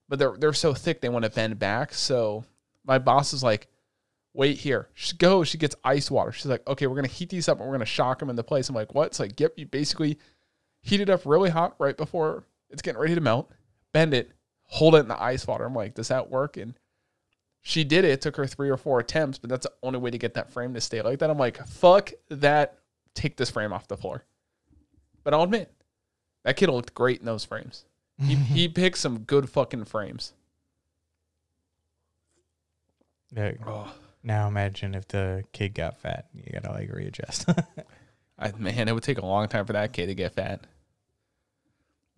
[0.09, 1.95] but they're they're so thick they want to bend back.
[1.95, 2.45] So
[2.85, 3.69] my boss is like,
[4.35, 6.33] "Wait here, she go." She gets ice water.
[6.33, 8.69] She's like, "Okay, we're gonna heat these up and we're gonna shock them into place."
[8.69, 10.19] I'm like, "What?" It's like, "Yep." You basically
[10.83, 13.51] heat it up really hot right before it's getting ready to melt.
[13.93, 14.33] Bend it,
[14.67, 15.65] hold it in the ice water.
[15.65, 16.75] I'm like, "Does that work?" And
[17.63, 18.11] she did it.
[18.11, 20.53] It took her three or four attempts, but that's the only way to get that
[20.53, 21.31] frame to stay like that.
[21.31, 22.79] I'm like, "Fuck that."
[23.15, 24.25] Take this frame off the floor.
[25.23, 25.73] But I'll admit,
[26.43, 27.85] that kid looked great in those frames.
[28.21, 30.33] He, he picked some good fucking frames.
[33.65, 33.93] Oh,
[34.25, 36.27] Now imagine if the kid got fat.
[36.35, 37.49] You gotta like readjust.
[38.39, 40.67] I, man, it would take a long time for that kid to get fat.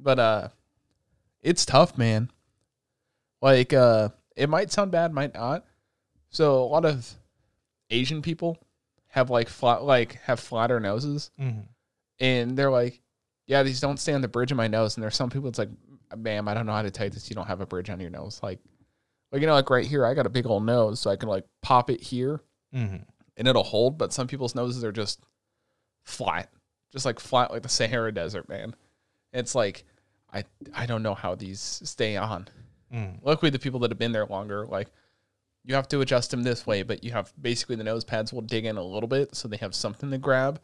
[0.01, 0.49] But uh,
[1.43, 2.31] it's tough, man.
[3.43, 5.65] Like uh, it might sound bad, might not.
[6.31, 7.09] So a lot of
[7.91, 8.59] Asian people
[9.09, 11.63] have like flat, like have flatter noses, mm.
[12.19, 13.01] and they're like,
[13.47, 15.49] "Yeah, these don't stay on the bridge of my nose." And there's some people.
[15.49, 15.71] It's like,
[16.17, 17.31] "Ma'am, I don't know how to tell you this.
[17.31, 18.59] You don't have a bridge on your nose." Like,
[19.33, 21.29] like you know, like right here, I got a big old nose, so I can
[21.29, 22.41] like pop it here
[22.75, 22.97] Mm-hmm.
[23.37, 23.97] and it'll hold.
[23.97, 25.21] But some people's noses are just
[26.03, 26.51] flat,
[26.93, 28.75] just like flat, like the Sahara Desert, man.
[29.33, 29.85] It's like
[30.33, 30.45] I
[30.75, 32.49] I don't know how these stay on.
[32.93, 33.19] Mm.
[33.23, 34.89] Luckily, the people that have been there longer, like
[35.65, 38.43] you have to adjust them this way, but you have basically the nose pads will
[38.43, 40.61] dig in a little bit, so they have something to grab.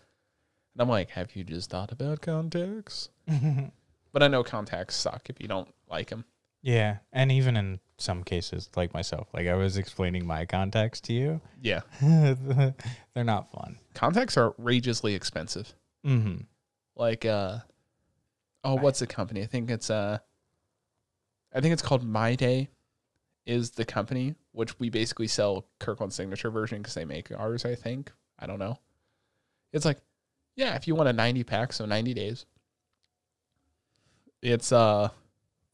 [0.75, 3.09] And I'm like, have you just thought about contacts?
[4.13, 6.27] But I know contacts suck if you don't like them.
[6.61, 11.15] yeah, and even in some cases, like myself, like I was explaining my contacts to
[11.15, 13.79] you, Yeah, they're not fun.
[13.95, 15.73] contacts are outrageously expensive.
[16.07, 16.43] Mm-hmm.
[16.97, 17.59] like uh
[18.65, 20.19] oh what's the company i think it's uh
[21.55, 22.69] i think it's called my day
[23.47, 27.75] is the company which we basically sell Kirkland Signature version because they make ours i
[27.75, 28.13] think.
[28.39, 28.79] I don't know.
[29.73, 29.99] It's like
[30.57, 32.47] yeah if you want a 90 pack so 90 days
[34.43, 35.09] it's uh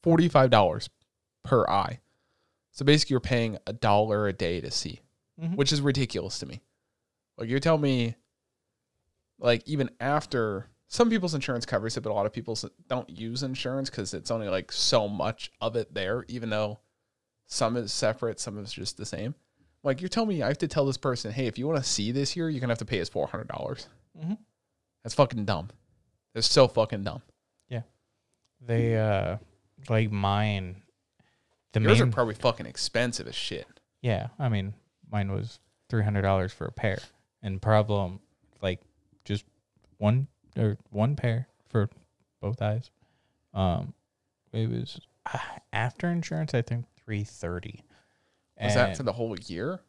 [0.03, 0.89] $45
[1.43, 1.99] per eye.
[2.71, 5.01] So basically you're paying a dollar a day to see
[5.41, 5.55] Mhm.
[5.55, 6.61] which is ridiculous to me.
[7.37, 8.15] Like you're telling me
[9.39, 13.43] like even after some people's insurance covers it, but a lot of people don't use
[13.43, 16.79] insurance because it's only like so much of it there, even though
[17.45, 19.35] some is separate, some is just the same.
[19.83, 21.87] Like you're telling me I have to tell this person, hey, if you want to
[21.89, 23.87] see this here, you're gonna have to pay us four hundred dollars.
[24.19, 24.37] Mhm.
[25.03, 25.69] That's fucking dumb.
[26.33, 27.21] That's so fucking dumb.
[27.69, 27.83] Yeah,
[28.59, 29.37] they uh
[29.89, 30.81] like mine.
[31.71, 33.67] The Yours main are probably fucking expensive as shit.
[34.01, 34.73] Yeah, I mean,
[35.09, 36.99] mine was three hundred dollars for a pair,
[37.43, 38.19] and problem
[38.61, 38.81] like
[39.23, 39.45] just
[39.99, 41.89] one or one pair for
[42.41, 42.89] both eyes.
[43.53, 43.93] Um,
[44.51, 44.99] it was
[45.31, 45.37] uh,
[45.73, 47.83] after insurance, I think three thirty.
[48.61, 49.79] Was that for the whole year?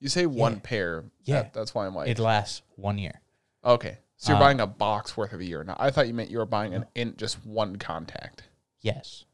[0.00, 0.60] You say one Yeah.
[0.62, 1.04] pair.
[1.24, 1.42] Yeah.
[1.42, 3.20] That- that's why I'm like, it lasts one year.
[3.64, 3.98] okay.
[4.16, 5.64] So you're Uh, buying a box worth of a year.
[5.64, 8.44] Now I thought you meant you were buying an in just one contact.
[8.80, 9.24] Yes,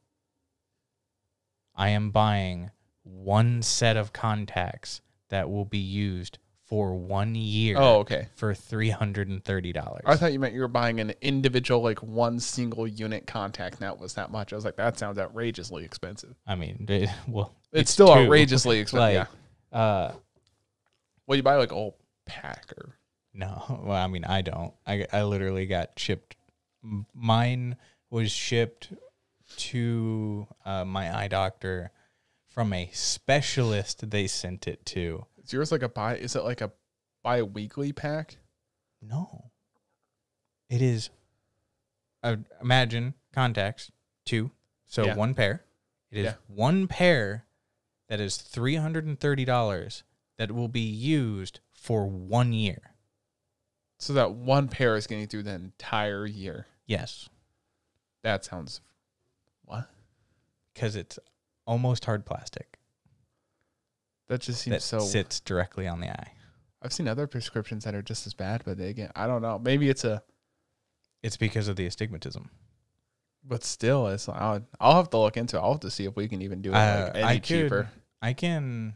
[1.75, 2.71] I am buying
[3.03, 6.39] one set of contacts that will be used
[6.71, 7.77] for one year.
[7.77, 8.29] Oh, okay.
[8.37, 10.05] for three hundred and thirty dollars.
[10.07, 13.81] I thought you meant you were buying an individual, like one single unit contact.
[13.81, 14.53] Now was that much.
[14.53, 16.37] I was like, that sounds outrageously expensive.
[16.47, 18.13] I mean, it, well, It's, still two.
[18.13, 19.17] outrageously expensive.
[19.19, 19.29] Like,
[19.73, 19.79] yeah.
[19.79, 20.13] uh,
[21.27, 22.95] Well, you buy like a whole pack or
[23.35, 23.65] no.
[23.85, 24.73] Well, I mean, I don't.
[24.87, 26.37] I I literally got shipped.
[27.13, 27.77] Mine
[28.11, 28.93] was shipped
[29.57, 31.91] to uh, my eye doctor
[32.49, 34.09] from a specialist.
[34.11, 35.27] They sent it to.
[35.51, 36.17] Is yours like a buy?
[36.17, 36.71] Is it like a
[37.25, 38.37] bi-weekly pack?
[39.03, 39.51] No,
[40.69, 41.11] it is.
[42.23, 43.91] Uh, imagine contacts
[44.25, 44.53] two,
[44.87, 45.17] so Yeah.
[45.17, 45.65] one pair.
[46.13, 46.35] It is Yeah.
[46.47, 47.47] one pair
[48.09, 50.05] that is three hundred and thirty dollars
[50.37, 52.95] that will be used for one year.
[53.99, 56.67] So that one pair is getting through the entire year.
[56.87, 57.29] Yes,
[58.23, 58.81] That sounds
[59.65, 59.91] what?
[60.75, 61.19] because it's
[61.67, 62.79] almost hard plastic
[64.31, 65.01] That just seems that so.
[65.01, 66.33] sits directly on the eye.
[66.83, 69.59] I've seen other prescriptions that are just as bad, but they again, I don't know.
[69.59, 70.23] Maybe it's a,
[71.23, 72.49] It's because of the astigmatism.
[73.45, 74.29] but still, it's.
[74.29, 75.57] I'll, I'll have to look into.
[75.57, 75.61] it.
[75.61, 77.45] I'll have to see if we can even do it Uh, like any I could-
[77.45, 77.91] cheaper.
[78.23, 78.95] I can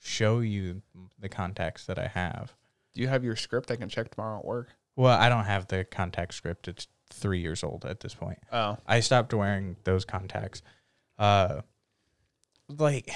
[0.00, 0.82] show you
[1.18, 2.52] the contacts that I have.
[2.94, 4.68] Do you have your script I can check tomorrow at work?
[4.96, 6.68] Well, I don't have the contact script.
[6.68, 8.38] It's three years old at this point.
[8.52, 8.76] Oh.
[8.86, 10.60] I stopped wearing those contacts.
[11.18, 11.62] Uh,
[12.68, 13.10] like,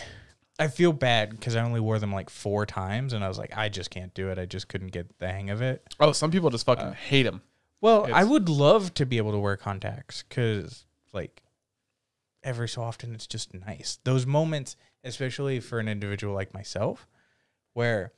[0.62, 3.56] I feel bad because I only wore them like four times, and I was like,
[3.56, 4.38] I just can't do it.
[4.38, 5.94] I just couldn't get the hang of it.
[6.00, 7.42] Oh, some people just fucking uh, hate them.
[7.80, 11.42] Well, I It's- would love to be able to wear contacts because, like,
[12.44, 13.98] every so often it's just nice.
[14.04, 17.06] Those moments, especially for an individual like myself,
[17.72, 18.12] where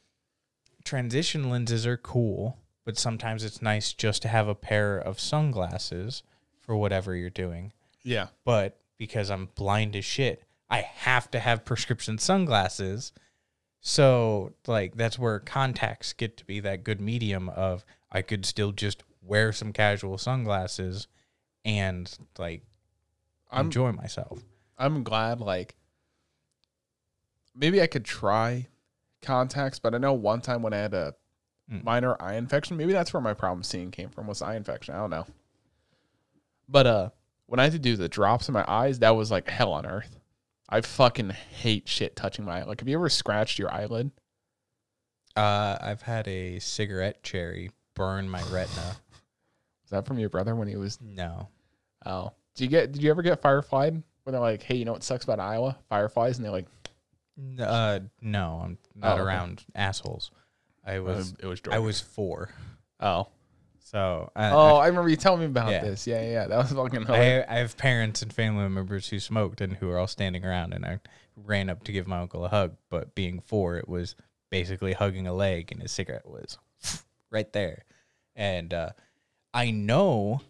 [0.84, 6.22] transition lenses are cool, but sometimes it's nice just to have a pair of sunglasses
[6.60, 7.72] for whatever you're doing.
[8.02, 8.28] Yeah.
[8.44, 13.12] But because I'm blind as shit, I have to have prescription sunglasses.
[13.80, 18.72] So, like, that's where contacts get to be that good medium of I could still
[18.72, 21.06] just wear some casual sunglasses
[21.64, 22.62] and, like,
[23.50, 24.40] I'm enjoy myself.
[24.78, 25.76] I'm glad like
[27.54, 28.66] maybe I could try
[29.22, 31.14] contacts, but I know one time when I had a
[31.70, 31.82] Mm.
[31.82, 34.94] minor eye infection, maybe that's where my problem seeing came from was eye infection.
[34.94, 35.26] I don't know.
[36.68, 37.10] But uh
[37.46, 39.86] when I had to do the drops in my eyes, that was like hell on
[39.86, 40.18] earth.
[40.68, 42.64] I fucking hate shit touching my eye.
[42.64, 44.10] Like have you ever scratched your eyelid?
[45.36, 48.96] Uh, I've had a cigarette cherry burn my retina.
[49.82, 51.48] Was that from your brother when he was No.
[52.06, 52.32] oh.
[52.54, 54.02] do you get did you ever get fireflied?
[54.22, 55.76] Where they're like, hey, you know what sucks about Iowa?
[55.88, 56.66] Fireflies and they're like
[57.60, 59.22] Uh, no, I'm not Oh, okay.
[59.22, 60.30] around assholes.
[60.86, 62.50] I was, it was I was four.
[63.00, 63.28] Oh.
[63.94, 65.84] So, I, Oh, I remember you telling me about Yeah.
[65.84, 66.04] this.
[66.04, 66.46] Yeah, yeah, yeah.
[66.48, 67.44] That was fucking I.
[67.48, 70.84] I have parents and family members who smoked and who were all standing around, and
[70.84, 70.98] I
[71.36, 72.74] ran up to give my uncle a hug.
[72.90, 74.16] But being four, it was
[74.50, 76.58] basically hugging a leg, and his cigarette was
[77.30, 77.84] right there.
[78.34, 78.90] And uh,
[79.54, 80.40] I know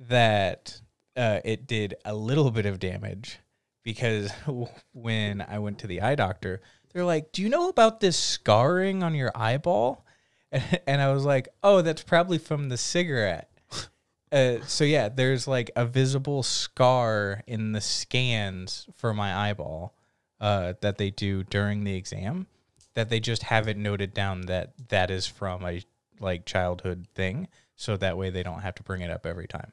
[0.00, 0.80] that
[1.16, 3.38] uh, it did a little bit of damage
[3.84, 4.32] because
[4.92, 6.60] when I went to the eye doctor,
[6.92, 10.04] they're like, "Do you know about this scarring on your eyeball?"
[10.86, 13.50] And I was like, "Oh, that's probably from the cigarette."
[14.32, 19.92] Uh, so yeah, there's like a visible scar in the scans for my eyeball
[20.40, 22.46] uh, that they do during the exam.
[22.94, 25.82] That they just haven't noted down that that is from a
[26.20, 29.72] like childhood thing, so that way they don't have to bring it up every time.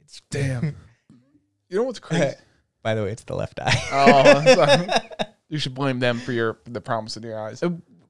[0.00, 0.64] It's Damn.
[1.68, 2.34] you know what's crazy?
[2.82, 3.80] By the way, it's the left eye.
[3.92, 4.88] oh, sorry.
[5.48, 7.62] you should blame them for your the problems in your eyes.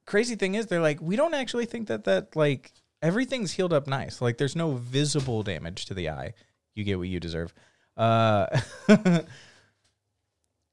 [0.05, 2.71] Crazy thing is, they're like, we don't actually think that that like
[3.01, 4.21] everything's healed up nice.
[4.21, 6.33] Like, there's no visible damage to the eye.
[6.75, 7.53] You get what you deserve.
[7.97, 8.47] Uh,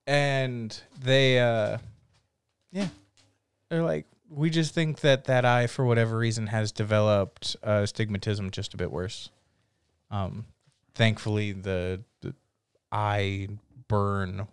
[0.07, 1.79] and they, uh,
[2.73, 2.89] yeah,
[3.69, 8.51] they're like, we just think that that eye, for whatever reason, has developed uh, stigmatism
[8.51, 9.31] just a bit worse.
[10.11, 10.45] Um,
[10.95, 12.35] thankfully, the, the
[12.93, 13.49] eye
[13.89, 14.47] burn,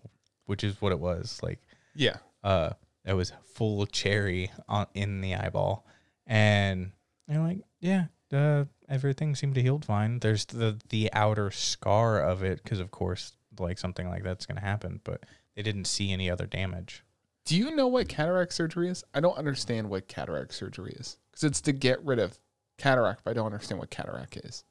[0.46, 1.60] which is what it was, like
[1.94, 2.18] Yeah.
[2.44, 2.72] uh
[3.06, 5.86] it was full cherry on in the eyeball
[6.28, 6.92] and
[7.28, 12.44] they're like yeah uh, everything seemed to healed fine there's the the outer scar of
[12.44, 15.24] it because of course like something like that's going to happen but
[15.56, 17.04] they didn't see any other damage
[17.46, 19.04] Do you know what cataract surgery is?
[19.14, 22.40] I don't understand what cataract surgery is because it's to get rid of
[22.78, 24.64] cataract, but I don't understand what cataract is.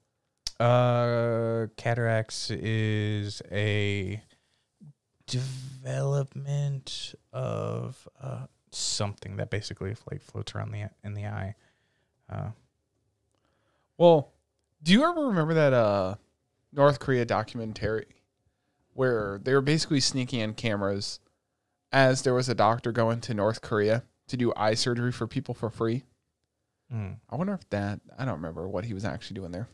[0.60, 4.22] uh cataracts is a
[5.26, 11.54] development of uh something that basically like floats around the in the eye
[12.30, 12.50] uh
[13.96, 14.32] Well,
[14.82, 16.16] do you ever remember that uh,
[16.72, 18.06] North Korea documentary
[18.92, 21.20] where they were basically sneaking in cameras
[21.90, 25.54] as there was a doctor going to North Korea to do eye surgery for people
[25.54, 26.04] for free?
[26.92, 27.16] mm.
[27.30, 29.68] I wonder if that I don't remember what he was actually doing there.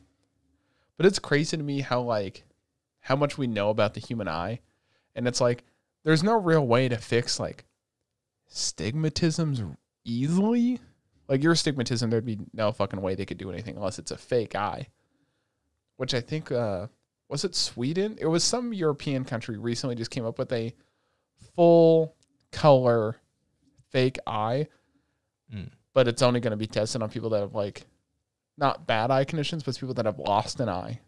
[0.96, 2.44] But it's crazy to me how like
[3.00, 4.60] how much we know about the human eye.
[5.14, 5.64] And it's like
[6.04, 7.64] there's no real way to fix like
[8.50, 10.80] stigmatisms easily.
[11.28, 14.16] Like your stigmatism, there'd be no fucking way they could do anything unless it's a
[14.16, 14.88] fake eye.
[15.96, 16.86] Which I think uh
[17.28, 18.18] was it Sweden?
[18.20, 20.74] It was some European country recently just came up with a
[21.54, 22.16] full
[22.52, 23.16] color
[23.90, 24.66] fake eye
[25.52, 25.68] Mm.
[25.94, 27.82] but it's only going to be tested on people that have like
[28.56, 31.00] not bad eye conditions, but it's people that have lost an eye,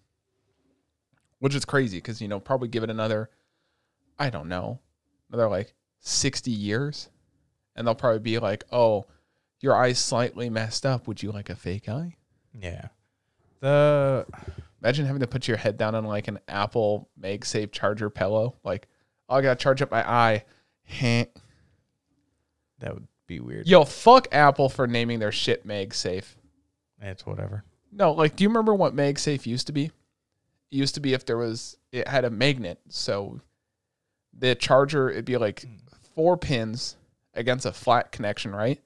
[1.39, 3.31] which is crazy because you know probably give it another,
[4.23, 4.79] I don't know,
[5.29, 7.09] another like sixty years,
[7.75, 9.07] and they'll probably be like, oh,
[9.59, 11.09] your eye's slightly messed up.
[11.09, 12.15] Would you like a fake eye?
[12.57, 12.89] Yeah.
[13.59, 14.27] The
[14.81, 18.55] Imagine having to put your head down on like an Apple MagSafe charger pillow.
[18.65, 18.87] Like,
[19.29, 20.45] oh, I gotta charge up my eye.
[21.01, 23.67] That would be weird.
[23.67, 26.37] Yo, fuck Apple for naming their shit MagSafe.
[27.01, 27.65] It's whatever.
[27.91, 29.87] No, like, do you remember what MagSafe used to be?
[29.87, 29.93] It
[30.71, 32.81] used to be if there was, it had a magnet.
[32.89, 33.41] So
[34.37, 35.65] the charger, it'd be like
[36.15, 36.97] four pins
[37.35, 38.81] against a flat connection, right?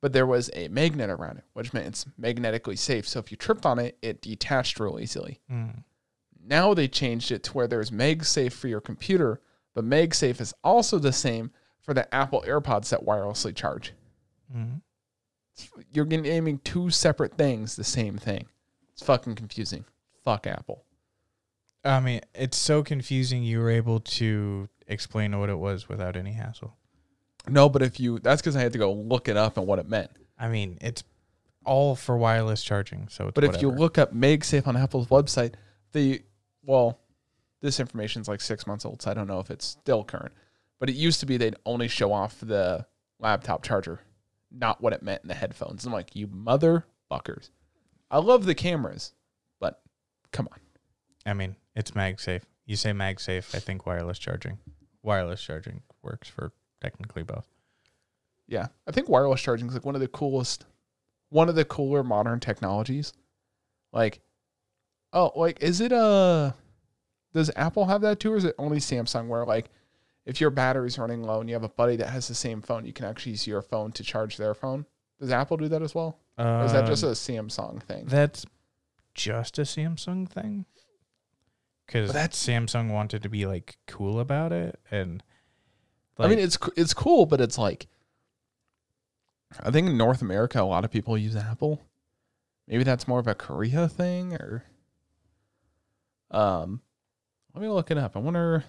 [0.00, 3.06] But there was a magnet around it, which meant it's magnetically safe.
[3.06, 5.40] So if you tripped on it, it detached real easily.
[5.50, 5.84] Mm.
[6.42, 9.40] Now they changed it to where there's MagSafe for your computer,
[9.74, 11.50] but MagSafe is also the same
[11.82, 13.92] for the Apple AirPods that wirelessly charge.
[14.54, 14.80] Mm.
[15.92, 18.46] You're getting aiming two separate things, the same thing.
[18.92, 19.84] It's fucking confusing.
[20.24, 20.84] Fuck Apple.
[21.84, 23.42] I mean, it's so confusing.
[23.42, 26.76] You were able to explain what it was without any hassle.
[27.48, 29.78] No, but if you, that's because I had to go look it up and what
[29.78, 30.10] it meant.
[30.38, 31.04] I mean, it's
[31.64, 33.08] all for wireless charging.
[33.08, 35.54] So, it's But if you look up MagSafe on Apple's website,
[35.92, 36.22] the
[36.62, 37.00] well,
[37.62, 40.32] this information is like six months old, so I don't know if it's still current.
[40.78, 42.86] But it used to be they'd only show off the
[43.18, 44.00] laptop charger,
[44.50, 45.84] not what it meant in the headphones.
[45.84, 47.50] I'm like, you motherfuckers.
[48.10, 49.12] I love the cameras,
[49.60, 49.80] but
[50.32, 50.58] come on.
[51.26, 52.42] I mean, it's MagSafe.
[52.66, 54.58] You say MagSafe, I think wireless charging.
[55.02, 57.46] Wireless charging works for technically both.
[58.46, 60.66] Yeah, I think wireless charging is like one of the coolest,
[61.28, 63.12] one of the cooler modern technologies.
[63.92, 64.20] Like,
[65.12, 66.52] oh, like is it uh
[67.32, 69.28] Does Apple have that too, or is it only Samsung?
[69.28, 69.70] Where like,
[70.26, 72.84] if your battery's running low and you have a buddy that has the same phone,
[72.84, 74.86] you can actually use your phone to charge their phone.
[75.20, 78.06] Does Apple do that as well, or is that just a Um, Samsung thing?
[78.06, 78.46] That's
[79.14, 80.66] just a Samsung thing.
[81.90, 85.24] Because But that's- Samsung wanted to be like cool about it, and
[86.20, 87.88] I mean, it's it's cool, but it's like,
[89.58, 91.80] I think in North America, a lot of people use Apple.
[92.68, 94.62] Maybe that's more of a Korea thing, or
[96.30, 96.80] um,
[97.54, 98.16] let me look it up.
[98.16, 98.62] I wonder.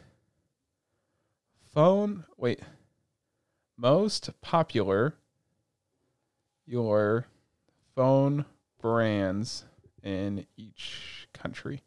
[1.76, 2.26] Phone.
[2.38, 2.61] Wait.
[3.78, 5.13] Most popular.
[6.65, 7.28] Your
[7.93, 8.45] phone
[8.80, 9.65] brands
[10.01, 11.84] in each country.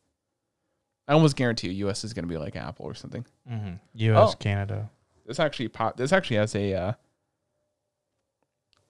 [1.07, 2.03] I almost guarantee you, U.S.
[2.05, 3.25] is going to be like Apple or something.
[3.51, 3.79] Mhm.
[3.95, 4.37] U.S., Oh.
[4.37, 4.91] Canada.
[5.27, 6.93] This actually pop, this actually has a uh,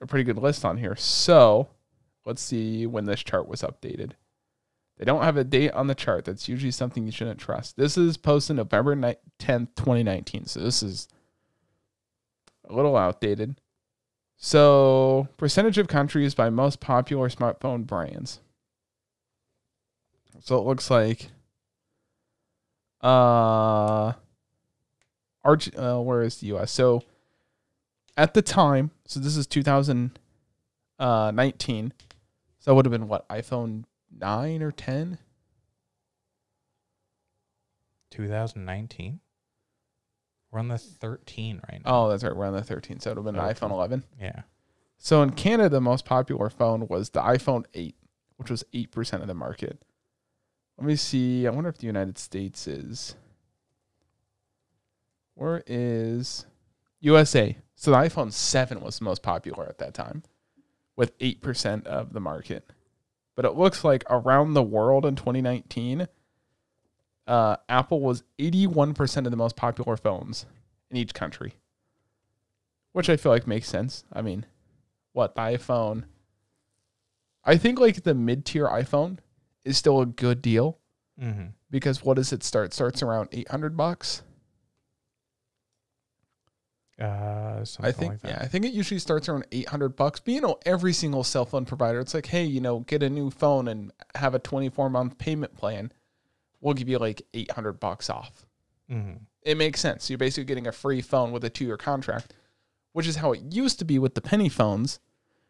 [0.01, 0.95] a pretty good list on here.
[0.95, 1.69] So
[2.25, 4.11] let's see when this chart was updated.
[4.97, 6.23] They don't have a date on the chart.
[6.25, 7.75] That's usually something you shouldn't trust.
[7.75, 10.45] This is posted November ni- 10th, 2019.
[10.45, 11.07] So this is
[12.69, 13.59] a little outdated.
[14.37, 18.39] So percentage of countries by most popular smartphone brands.
[20.41, 21.29] So it looks like
[23.05, 24.13] uh
[25.43, 26.71] Arch, uh, where is the U.S.?
[26.71, 27.03] So
[28.17, 31.93] at the time, so this is 2019.
[32.59, 35.19] So that would have been what iPhone nine or ten?
[38.09, 39.19] 2019.
[40.51, 42.05] We're on the 13 right now.
[42.05, 42.35] Oh, that's right.
[42.35, 43.01] We're on the 13.
[43.01, 44.05] So it would have been an iPhone 11.
[44.19, 44.43] Yeah.
[44.97, 47.93] So in Canada, the most popular phone was the iPhone 8,
[48.37, 49.83] which was 8% of the market.
[50.77, 51.47] Let me see.
[51.47, 53.15] I wonder if the United States is.
[55.35, 56.45] Where is
[57.01, 57.57] USA?
[57.75, 60.23] So the iPhone 7 was the most popular at that time
[60.95, 62.69] with 8% of the market.
[63.35, 66.07] But it looks like around the world in 2019,
[67.27, 70.45] uh, Apple was 81% of the most popular phones
[70.89, 71.55] in each country,
[72.93, 74.05] which I feel like makes sense.
[74.13, 74.45] I mean,
[75.11, 76.03] what iPhone.
[77.43, 79.17] I think like the mid tier iPhone
[79.65, 80.79] is still a good deal
[81.21, 81.45] Mm-hmm.
[81.71, 82.73] because what does it start?
[82.73, 84.21] Starts around eight hundred bucks.
[86.99, 88.31] Uh, I think like that.
[88.31, 90.21] yeah, I think it usually starts around eight hundred bucks.
[90.21, 93.09] But you know, every single cell phone provider, it's like, hey, you know, get a
[93.09, 95.91] new phone and have a twenty four month payment plan.
[96.61, 98.45] We'll give you like eight hundred bucks off.
[98.89, 99.17] Mm-hmm.
[99.43, 100.09] It makes sense.
[100.09, 102.33] You're basically getting a free phone with a two year contract,
[102.93, 104.99] which is how it used to be with the penny phones.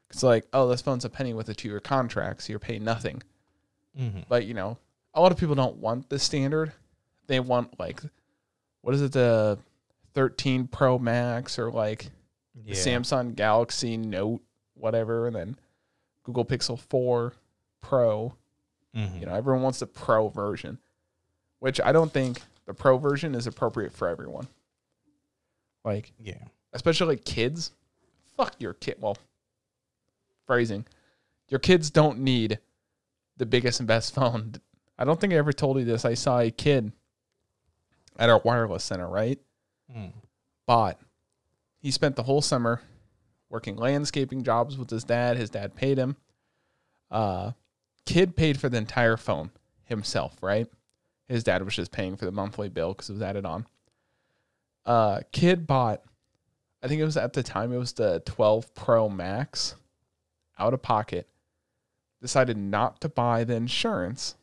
[0.10, 2.84] It's like, oh, this phone's a penny with a two year contract, so you're paying
[2.84, 3.22] nothing.
[4.00, 4.20] Mm-hmm.
[4.28, 4.78] But you know,
[5.14, 6.72] a lot of people don't want the standard.
[7.28, 8.02] They want like,
[8.82, 9.58] what is it, the
[10.14, 12.10] 13 Pro Max or like
[12.66, 14.42] the Samsung Galaxy Note,
[14.76, 15.58] whatever, and then
[16.24, 17.34] Google Pixel 4
[17.82, 18.34] Pro.
[18.96, 19.20] Mhm.
[19.20, 20.78] You know, everyone wants the Pro version,
[21.60, 24.48] which I don't think the Pro version is appropriate for everyone.
[25.84, 26.44] Like, Yeah.
[26.74, 27.72] especially like kids.
[28.38, 28.98] Fuck your kid.
[29.00, 29.18] Well,
[30.46, 30.86] phrasing.
[31.50, 32.60] Your kids don't need
[33.38, 34.56] the biggest and best phone.
[34.98, 36.06] I don't think I ever told you this.
[36.06, 36.92] I saw a kid
[38.18, 39.40] at our wireless center, right?
[39.96, 40.14] Mm.
[40.66, 41.00] Bought.
[41.80, 42.82] He spent the whole summer
[43.50, 45.38] working landscaping jobs with his dad.
[45.38, 46.16] His dad paid him.
[47.12, 47.52] Uh,
[48.06, 49.52] kid paid for the entire phone
[49.84, 50.68] himself, right?
[51.28, 53.68] His dad was just paying for the monthly bill because it was added on.
[54.86, 56.02] Uh, kid bought
[56.86, 59.74] I think it was at the time it was the 12 Pro Max
[60.60, 61.28] out of pocket.
[62.26, 64.34] Decided not to buy the insurance.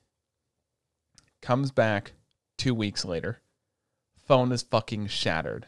[1.41, 2.13] Comes back
[2.59, 3.41] 2 weeks later.
[4.25, 5.67] Phone is fucking shattered.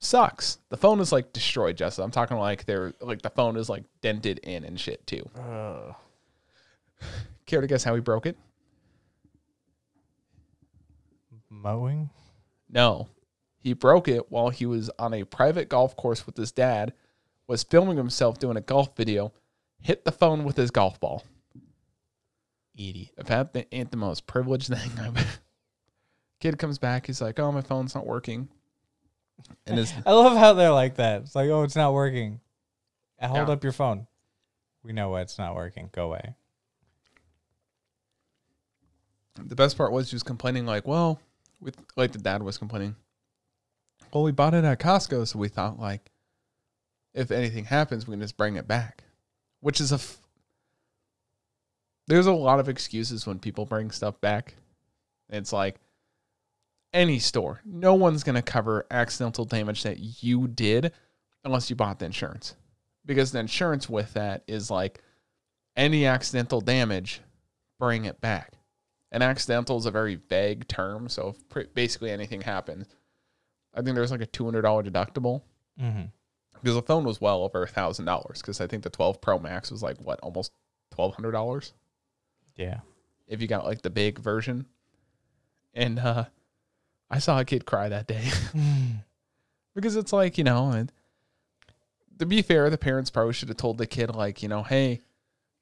[0.00, 0.58] sucks.
[0.70, 2.02] The phone is like destroyed, Jessa.
[2.02, 5.28] I'm talking like they're like the phone is like dented in and shit too.
[7.46, 8.36] Care to guess how he broke it?
[11.48, 12.10] Mowing?
[12.68, 13.08] No.
[13.58, 16.94] He broke it while he was on a private golf course with his dad,
[17.46, 19.32] was filming himself doing a golf video,
[19.80, 21.24] hit the phone with his golf ball.
[22.76, 23.10] Idiot.
[23.18, 25.40] If that ain't the most privileged thing I've
[26.40, 28.48] Kid comes back, he's like, Oh, my phone's not working.
[29.66, 31.22] And his I love how they're like that.
[31.22, 32.40] It's like, oh, it's not working.
[33.20, 33.54] Uh, Hold Yeah.
[33.54, 34.06] up your phone.
[34.82, 35.90] We know why it's not working.
[35.92, 36.34] Go away.
[39.42, 41.20] the best part was he was complaining like, well,
[41.60, 42.94] with like the dad was complaining.
[44.12, 46.10] Well, we bought it at Costco, so we thought like,
[47.14, 49.04] if anything happens, we can just bring it back,
[49.60, 49.96] which is a.
[49.96, 50.18] F-
[52.06, 54.54] There's a lot of excuses when people bring stuff back.
[55.28, 55.76] It's like
[56.92, 60.92] any store, no one's gonna cover accidental damage that you did
[61.44, 62.56] unless you bought the insurance,
[63.06, 65.00] because the insurance with that is like
[65.76, 67.20] any accidental damage,
[67.78, 68.54] bring it back.
[69.12, 71.08] And accidental is a very vague term.
[71.08, 72.86] So if basically anything happens,
[73.74, 75.42] I think there's like a two hundred dollar deductible
[75.80, 76.06] Mm-hmm.
[76.62, 78.40] Because the phone was well over a thousand dollars.
[78.40, 80.52] Because I think the 12 Pro Max was like what almost
[80.90, 81.72] twelve hundred dollars
[82.56, 82.80] Yeah.
[83.28, 84.66] if you got like the big version.
[85.74, 86.24] And uh,
[87.10, 88.28] I saw a kid cry that day
[89.74, 90.92] because it's like you know, and
[92.18, 95.00] to be fair, the parents probably should have told the kid like you know, hey,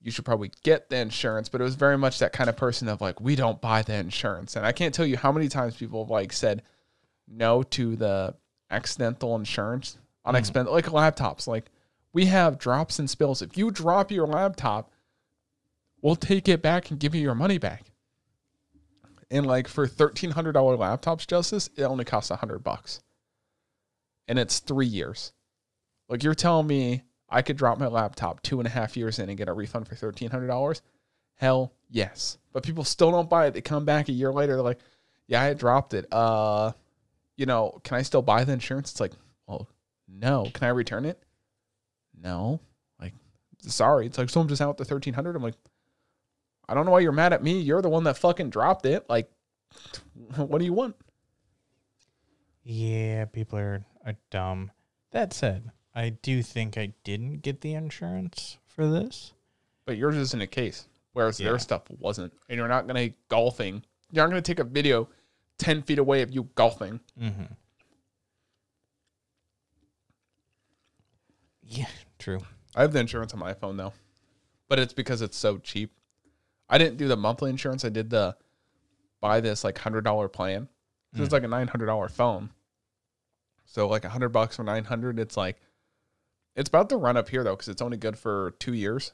[0.01, 1.49] you should probably get the insurance.
[1.49, 3.95] But it was very much that kind of person of like, we don't buy the
[3.95, 6.63] insurance, and I can't tell you how many times people have like said
[7.29, 8.35] no to the
[8.71, 10.41] accidental insurance on Mhm.
[10.41, 11.47] expen like laptops.
[11.47, 11.71] Like
[12.13, 13.43] we have drops and spills.
[13.43, 14.91] If you drop your laptop,
[16.03, 17.93] we'll take it back and give you your money back.
[19.31, 23.01] And like for thirteen hundred dollar laptops, Justice, it only costs a hundred bucks,
[24.27, 25.33] and it's three years.
[26.09, 29.29] Like you're telling me I could drop my laptop two and a half years in
[29.29, 30.81] and get a refund for thirteen hundred dollars?
[31.35, 32.39] Hell yes.
[32.53, 33.55] But people still don't buy it.
[33.55, 34.55] They come back a year later.
[34.55, 34.81] They're like,
[35.27, 36.11] "Yeah, I dropped it.
[36.11, 36.73] Uh,
[37.37, 39.13] you know, can I still buy the insurance?" It's like,
[39.47, 39.69] well,
[40.09, 40.49] no.
[40.55, 41.23] Can I return it?
[42.21, 42.61] No.
[43.01, 43.15] Like,
[43.63, 44.07] sorry.
[44.07, 45.37] It's like, so I'm just out the thirteen hundred.
[45.37, 45.55] I'm like,
[46.69, 47.61] I don't know why you're mad at me.
[47.61, 49.05] You're the one that fucking dropped it.
[49.09, 49.31] Like,
[50.37, 50.97] what do you want?
[52.65, 54.71] Yeah, people are, are dumb.
[55.13, 59.33] That said, I do think I didn't get the insurance for this.
[59.87, 61.49] But yours isn't a case, whereas Yeah.
[61.51, 62.33] their stuff wasn't.
[62.49, 63.83] And you're not gonna golfing.
[64.13, 65.09] You're not gonna take a video
[65.59, 67.01] ten feet away of you golfing.
[67.21, 67.45] Mm-hmm.
[71.69, 71.87] Yeah,
[72.19, 72.41] true.
[72.75, 73.93] I have the insurance on my phone though,
[74.69, 75.93] but it's because it's so cheap.
[76.69, 77.85] I didn't do the monthly insurance.
[77.85, 78.37] I did the
[79.21, 80.69] buy this like hundred dollar plan.
[81.15, 81.33] So It's Mm.
[81.33, 82.51] like a nine hundred dollar phone.
[83.67, 85.19] So like a hundred bucks for nine hundred.
[85.19, 85.61] It's like
[86.57, 89.13] it's about to run up here though because it's only good for two years.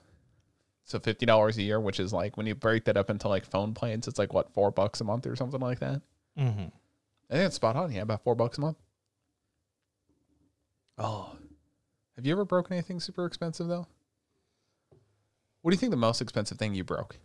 [0.85, 3.45] So fifty dollars a year, which is like when you break that up into like
[3.47, 6.03] phone plans, it's like what four bucks a month or something like that.
[6.39, 6.61] Mm-hmm.
[7.31, 7.91] I think it's spot on.
[7.93, 8.77] Yeah, about four bucks a month.
[10.99, 11.37] Oh,
[12.17, 13.87] have you ever broken anything super expensive though?
[15.63, 17.17] What do you think the most expensive thing you broke?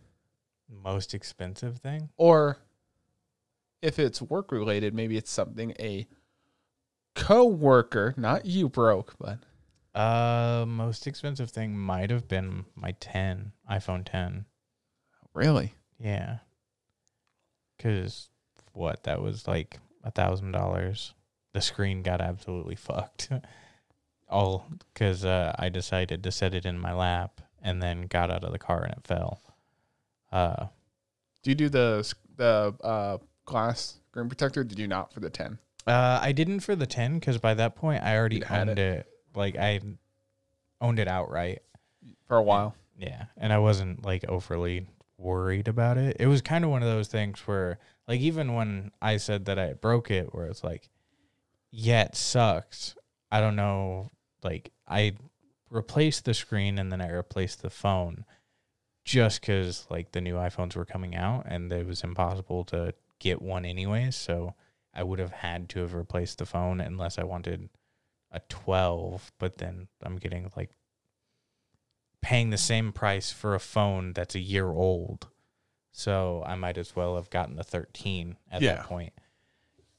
[0.68, 2.08] Most expensive thing?
[2.16, 2.58] Or
[3.82, 6.06] if it's work related, maybe it's something a
[7.14, 9.38] co-worker, not you broke, but
[9.94, 14.46] Uh, most expensive thing might have been my 10, iPhone 10.
[15.34, 15.74] really.
[15.98, 16.38] Yeah.
[17.78, 18.28] Cause
[18.72, 19.02] what?
[19.04, 21.14] That was like a thousand dollars.
[21.52, 23.30] The screen got absolutely fucked.
[24.30, 28.44] All because uh, I decided to set it in my lap and then got out
[28.44, 29.40] of the car and it fell.
[30.32, 30.66] Uh,
[31.42, 34.62] Do you do the the uh, glass screen protector?
[34.64, 35.58] Did you not for the ten?
[35.86, 38.78] uh, I didn't for the ten because by that point I already You'd had owned
[38.78, 39.06] it.
[39.34, 39.80] Like I
[40.80, 41.62] owned it outright.
[42.28, 42.76] For a while.
[42.96, 44.86] Yeah, and I wasn't like overly
[45.18, 46.18] worried about it.
[46.20, 49.58] It was kind of one of those things where, like, even when I said that
[49.58, 50.88] I broke it, where it's like,
[51.70, 52.94] yeah, it sucks.
[53.32, 54.10] I don't know.
[54.42, 55.16] Like, I
[55.70, 58.24] replaced the screen and then I replaced the phone
[59.04, 63.40] just because, like, the new iPhones were coming out and it was impossible to get
[63.42, 64.16] one anyways.
[64.16, 64.54] So
[64.94, 67.68] I would have had to have replaced the phone unless I wanted
[68.30, 70.70] a 12, but then I'm getting like
[72.20, 75.28] paying the same price for a phone that's a year old.
[75.92, 78.76] So I might as well have gotten the 13 at Yeah.
[78.76, 79.12] that point.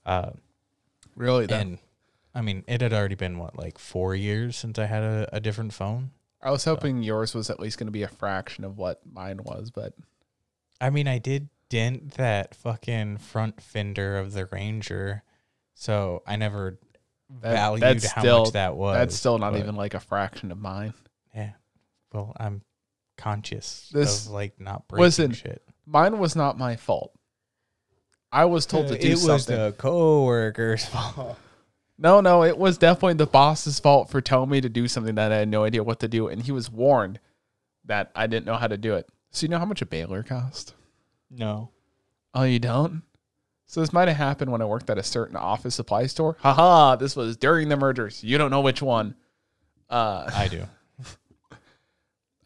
[0.05, 0.31] Uh,
[1.15, 1.45] Really?
[1.45, 1.77] Then
[2.33, 5.39] I mean, it had already been what, like four years since I had a, a
[5.39, 6.11] different phone.
[6.41, 9.41] I was hoping yours was at least going to be a fraction of what mine
[9.43, 9.93] was, but
[10.79, 15.23] I mean, I did dent that fucking front fender of the Ranger.
[15.75, 16.79] So I never
[17.41, 18.95] That- valued how still- much that was.
[18.97, 20.93] That's still not but- even like a fraction of mine.
[21.35, 21.51] Yeah.
[22.13, 22.61] Well, I'm
[23.17, 25.61] conscious This- of like not breaking shit.
[25.85, 27.13] Mine was not my fault.
[28.31, 29.55] I was told to uh, do it was something.
[29.57, 31.37] the coworkers' fault.
[32.01, 35.31] No, no, it was definitely the boss's fault for telling me to do something that
[35.31, 37.19] I had no idea what to do, and he was warned
[37.85, 39.07] that I didn't know how to do it.
[39.29, 40.73] So you know how much a baler cost?
[41.29, 41.69] No.
[42.33, 43.03] Oh, you don't?
[43.67, 46.37] So this might have happened when I worked at a certain office supply store.
[46.39, 48.23] Haha, this was during the mergers.
[48.23, 49.13] You don't know which one.
[49.87, 50.63] Uh, I do.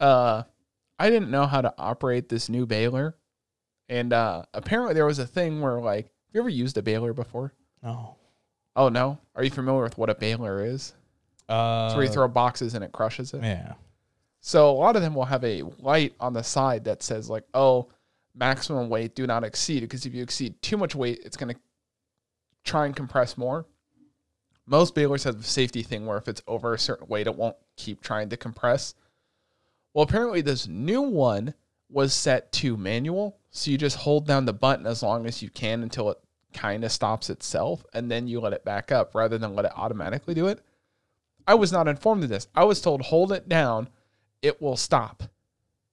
[0.00, 0.42] uh,
[0.98, 3.16] I didn't know how to operate this new baler,
[3.88, 7.14] and uh, apparently there was a thing where like, have you ever used a baler
[7.14, 7.54] before?
[7.82, 8.16] No.
[8.76, 10.92] Oh no, are you familiar with what a baler is?
[11.48, 13.42] Uh, It's where you throw boxes and it crushes it.
[13.42, 13.72] Yeah.
[14.40, 17.44] So a lot of them will have a light on the side that says like,
[17.54, 17.88] "Oh,
[18.34, 21.60] maximum weight do not exceed." Because if you exceed too much weight, it's going to
[22.64, 23.64] try and compress more.
[24.66, 27.56] Most balers have a safety thing where if it's over a certain weight, it won't
[27.76, 28.94] keep trying to compress.
[29.94, 31.54] Well, apparently this new one
[31.88, 35.48] was set to manual, so you just hold down the button as long as you
[35.48, 36.18] can until it
[36.56, 39.72] kind of stops itself, and then you let it back up rather than let it
[39.76, 40.60] automatically do it.
[41.46, 42.48] I was not informed of this.
[42.54, 43.88] I was told hold it down
[44.42, 45.22] it will stop.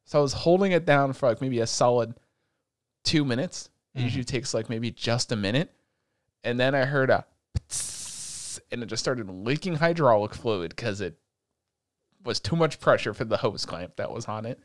[0.05, 2.15] So I was holding it down for like maybe a solid
[3.03, 3.69] two minutes.
[3.93, 4.03] It Mhm.
[4.05, 5.71] usually takes like maybe just a minute.
[6.43, 7.25] And then I heard a
[8.71, 11.17] and it just started leaking hydraulic fluid because it
[12.23, 14.59] was too much pressure for the hose clamp that was on it.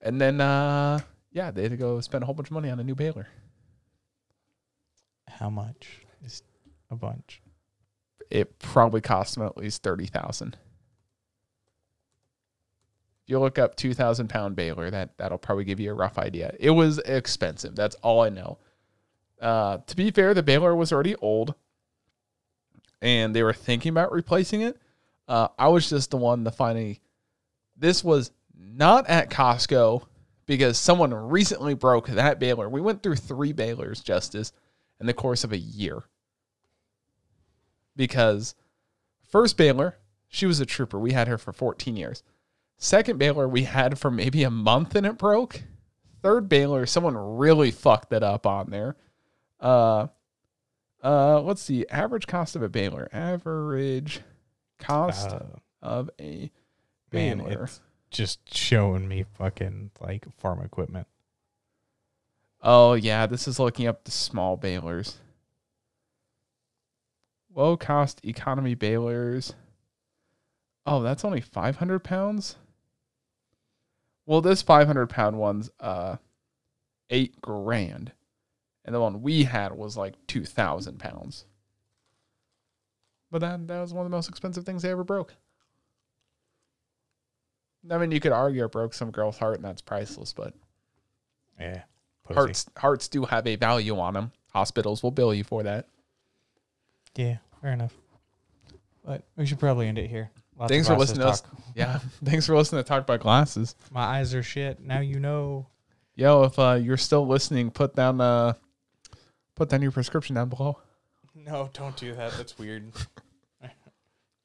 [0.00, 1.00] And then uh
[1.32, 3.26] yeah, they had to go spend a whole bunch of money on a new baler.
[5.38, 6.00] How much?
[6.24, 6.42] Is
[6.90, 7.42] a bunch.
[8.30, 10.56] It probably cost them at least thirty thousand.
[13.24, 16.18] If you look up two thousand pound baler, that that'll probably give you a rough
[16.18, 16.54] idea.
[16.58, 17.74] It was expensive.
[17.74, 18.58] That's all I know.
[19.40, 21.54] Uh, to be fair, the baler was already old,
[23.02, 24.78] and they were thinking about replacing it.
[25.26, 27.00] Uh, I was just the one to finally.
[27.76, 30.04] This was not at Costco
[30.46, 32.68] because someone recently broke that baler.
[32.68, 34.52] We went through three balers, Justice,
[35.00, 36.04] in the course of a year.
[37.96, 38.54] Because
[39.28, 40.98] first baler, she was a trooper.
[40.98, 42.22] We had her for 14 years.
[42.76, 45.62] Second baler, we had for maybe a month and it broke.
[46.22, 48.96] Third baler, someone really fucked that up on there.
[49.60, 50.08] Uh,
[51.02, 51.86] uh, let's see.
[51.88, 53.08] Average cost of a baler.
[53.12, 54.20] Average
[54.78, 55.40] cost Uh,
[55.82, 56.50] of a
[57.12, 57.64] man, baler.
[57.64, 57.80] it's
[58.10, 61.06] just showing me fucking like farm equipment.
[62.64, 65.18] Oh yeah, this is looking up the small balers.
[67.54, 69.54] Low cost economy balers.
[70.86, 72.56] Oh, that's only five hundred pounds.
[74.26, 76.16] Well, this five hundred pound one's uh
[77.10, 78.12] eight grand,
[78.84, 81.44] and the one we had was like two thousand pounds.
[83.30, 85.34] But that that was one of the most expensive things they ever broke.
[87.90, 90.54] I mean, you could argue it broke some girl's heart, and that's priceless, but
[91.60, 91.82] Yeah.
[92.24, 92.34] Pussy.
[92.34, 94.32] hearts hearts do have a value on them.
[94.52, 95.88] Hospitals will bill you for that.
[97.16, 97.94] Yeah, fair enough.
[99.04, 100.30] But we should probably end it here.
[100.58, 101.42] Lots Thanks for listening to us.
[101.76, 103.74] Yeah, thanks for listening to Talk About Glasses.
[103.90, 104.78] My eyes are shit.
[104.78, 105.66] Now you know.
[106.14, 108.52] Yo, if uh, you're still listening, put down uh,
[109.56, 110.78] put down your prescription down below.
[111.34, 112.32] No, don't do that.
[112.36, 112.92] That's weird.
[113.62, 113.68] All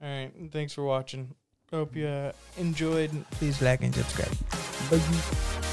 [0.02, 0.32] right.
[0.52, 1.36] Thanks for watching.
[1.72, 3.12] Hope you uh, enjoyed.
[3.32, 4.36] Please like and subscribe.
[4.90, 5.68] Bye.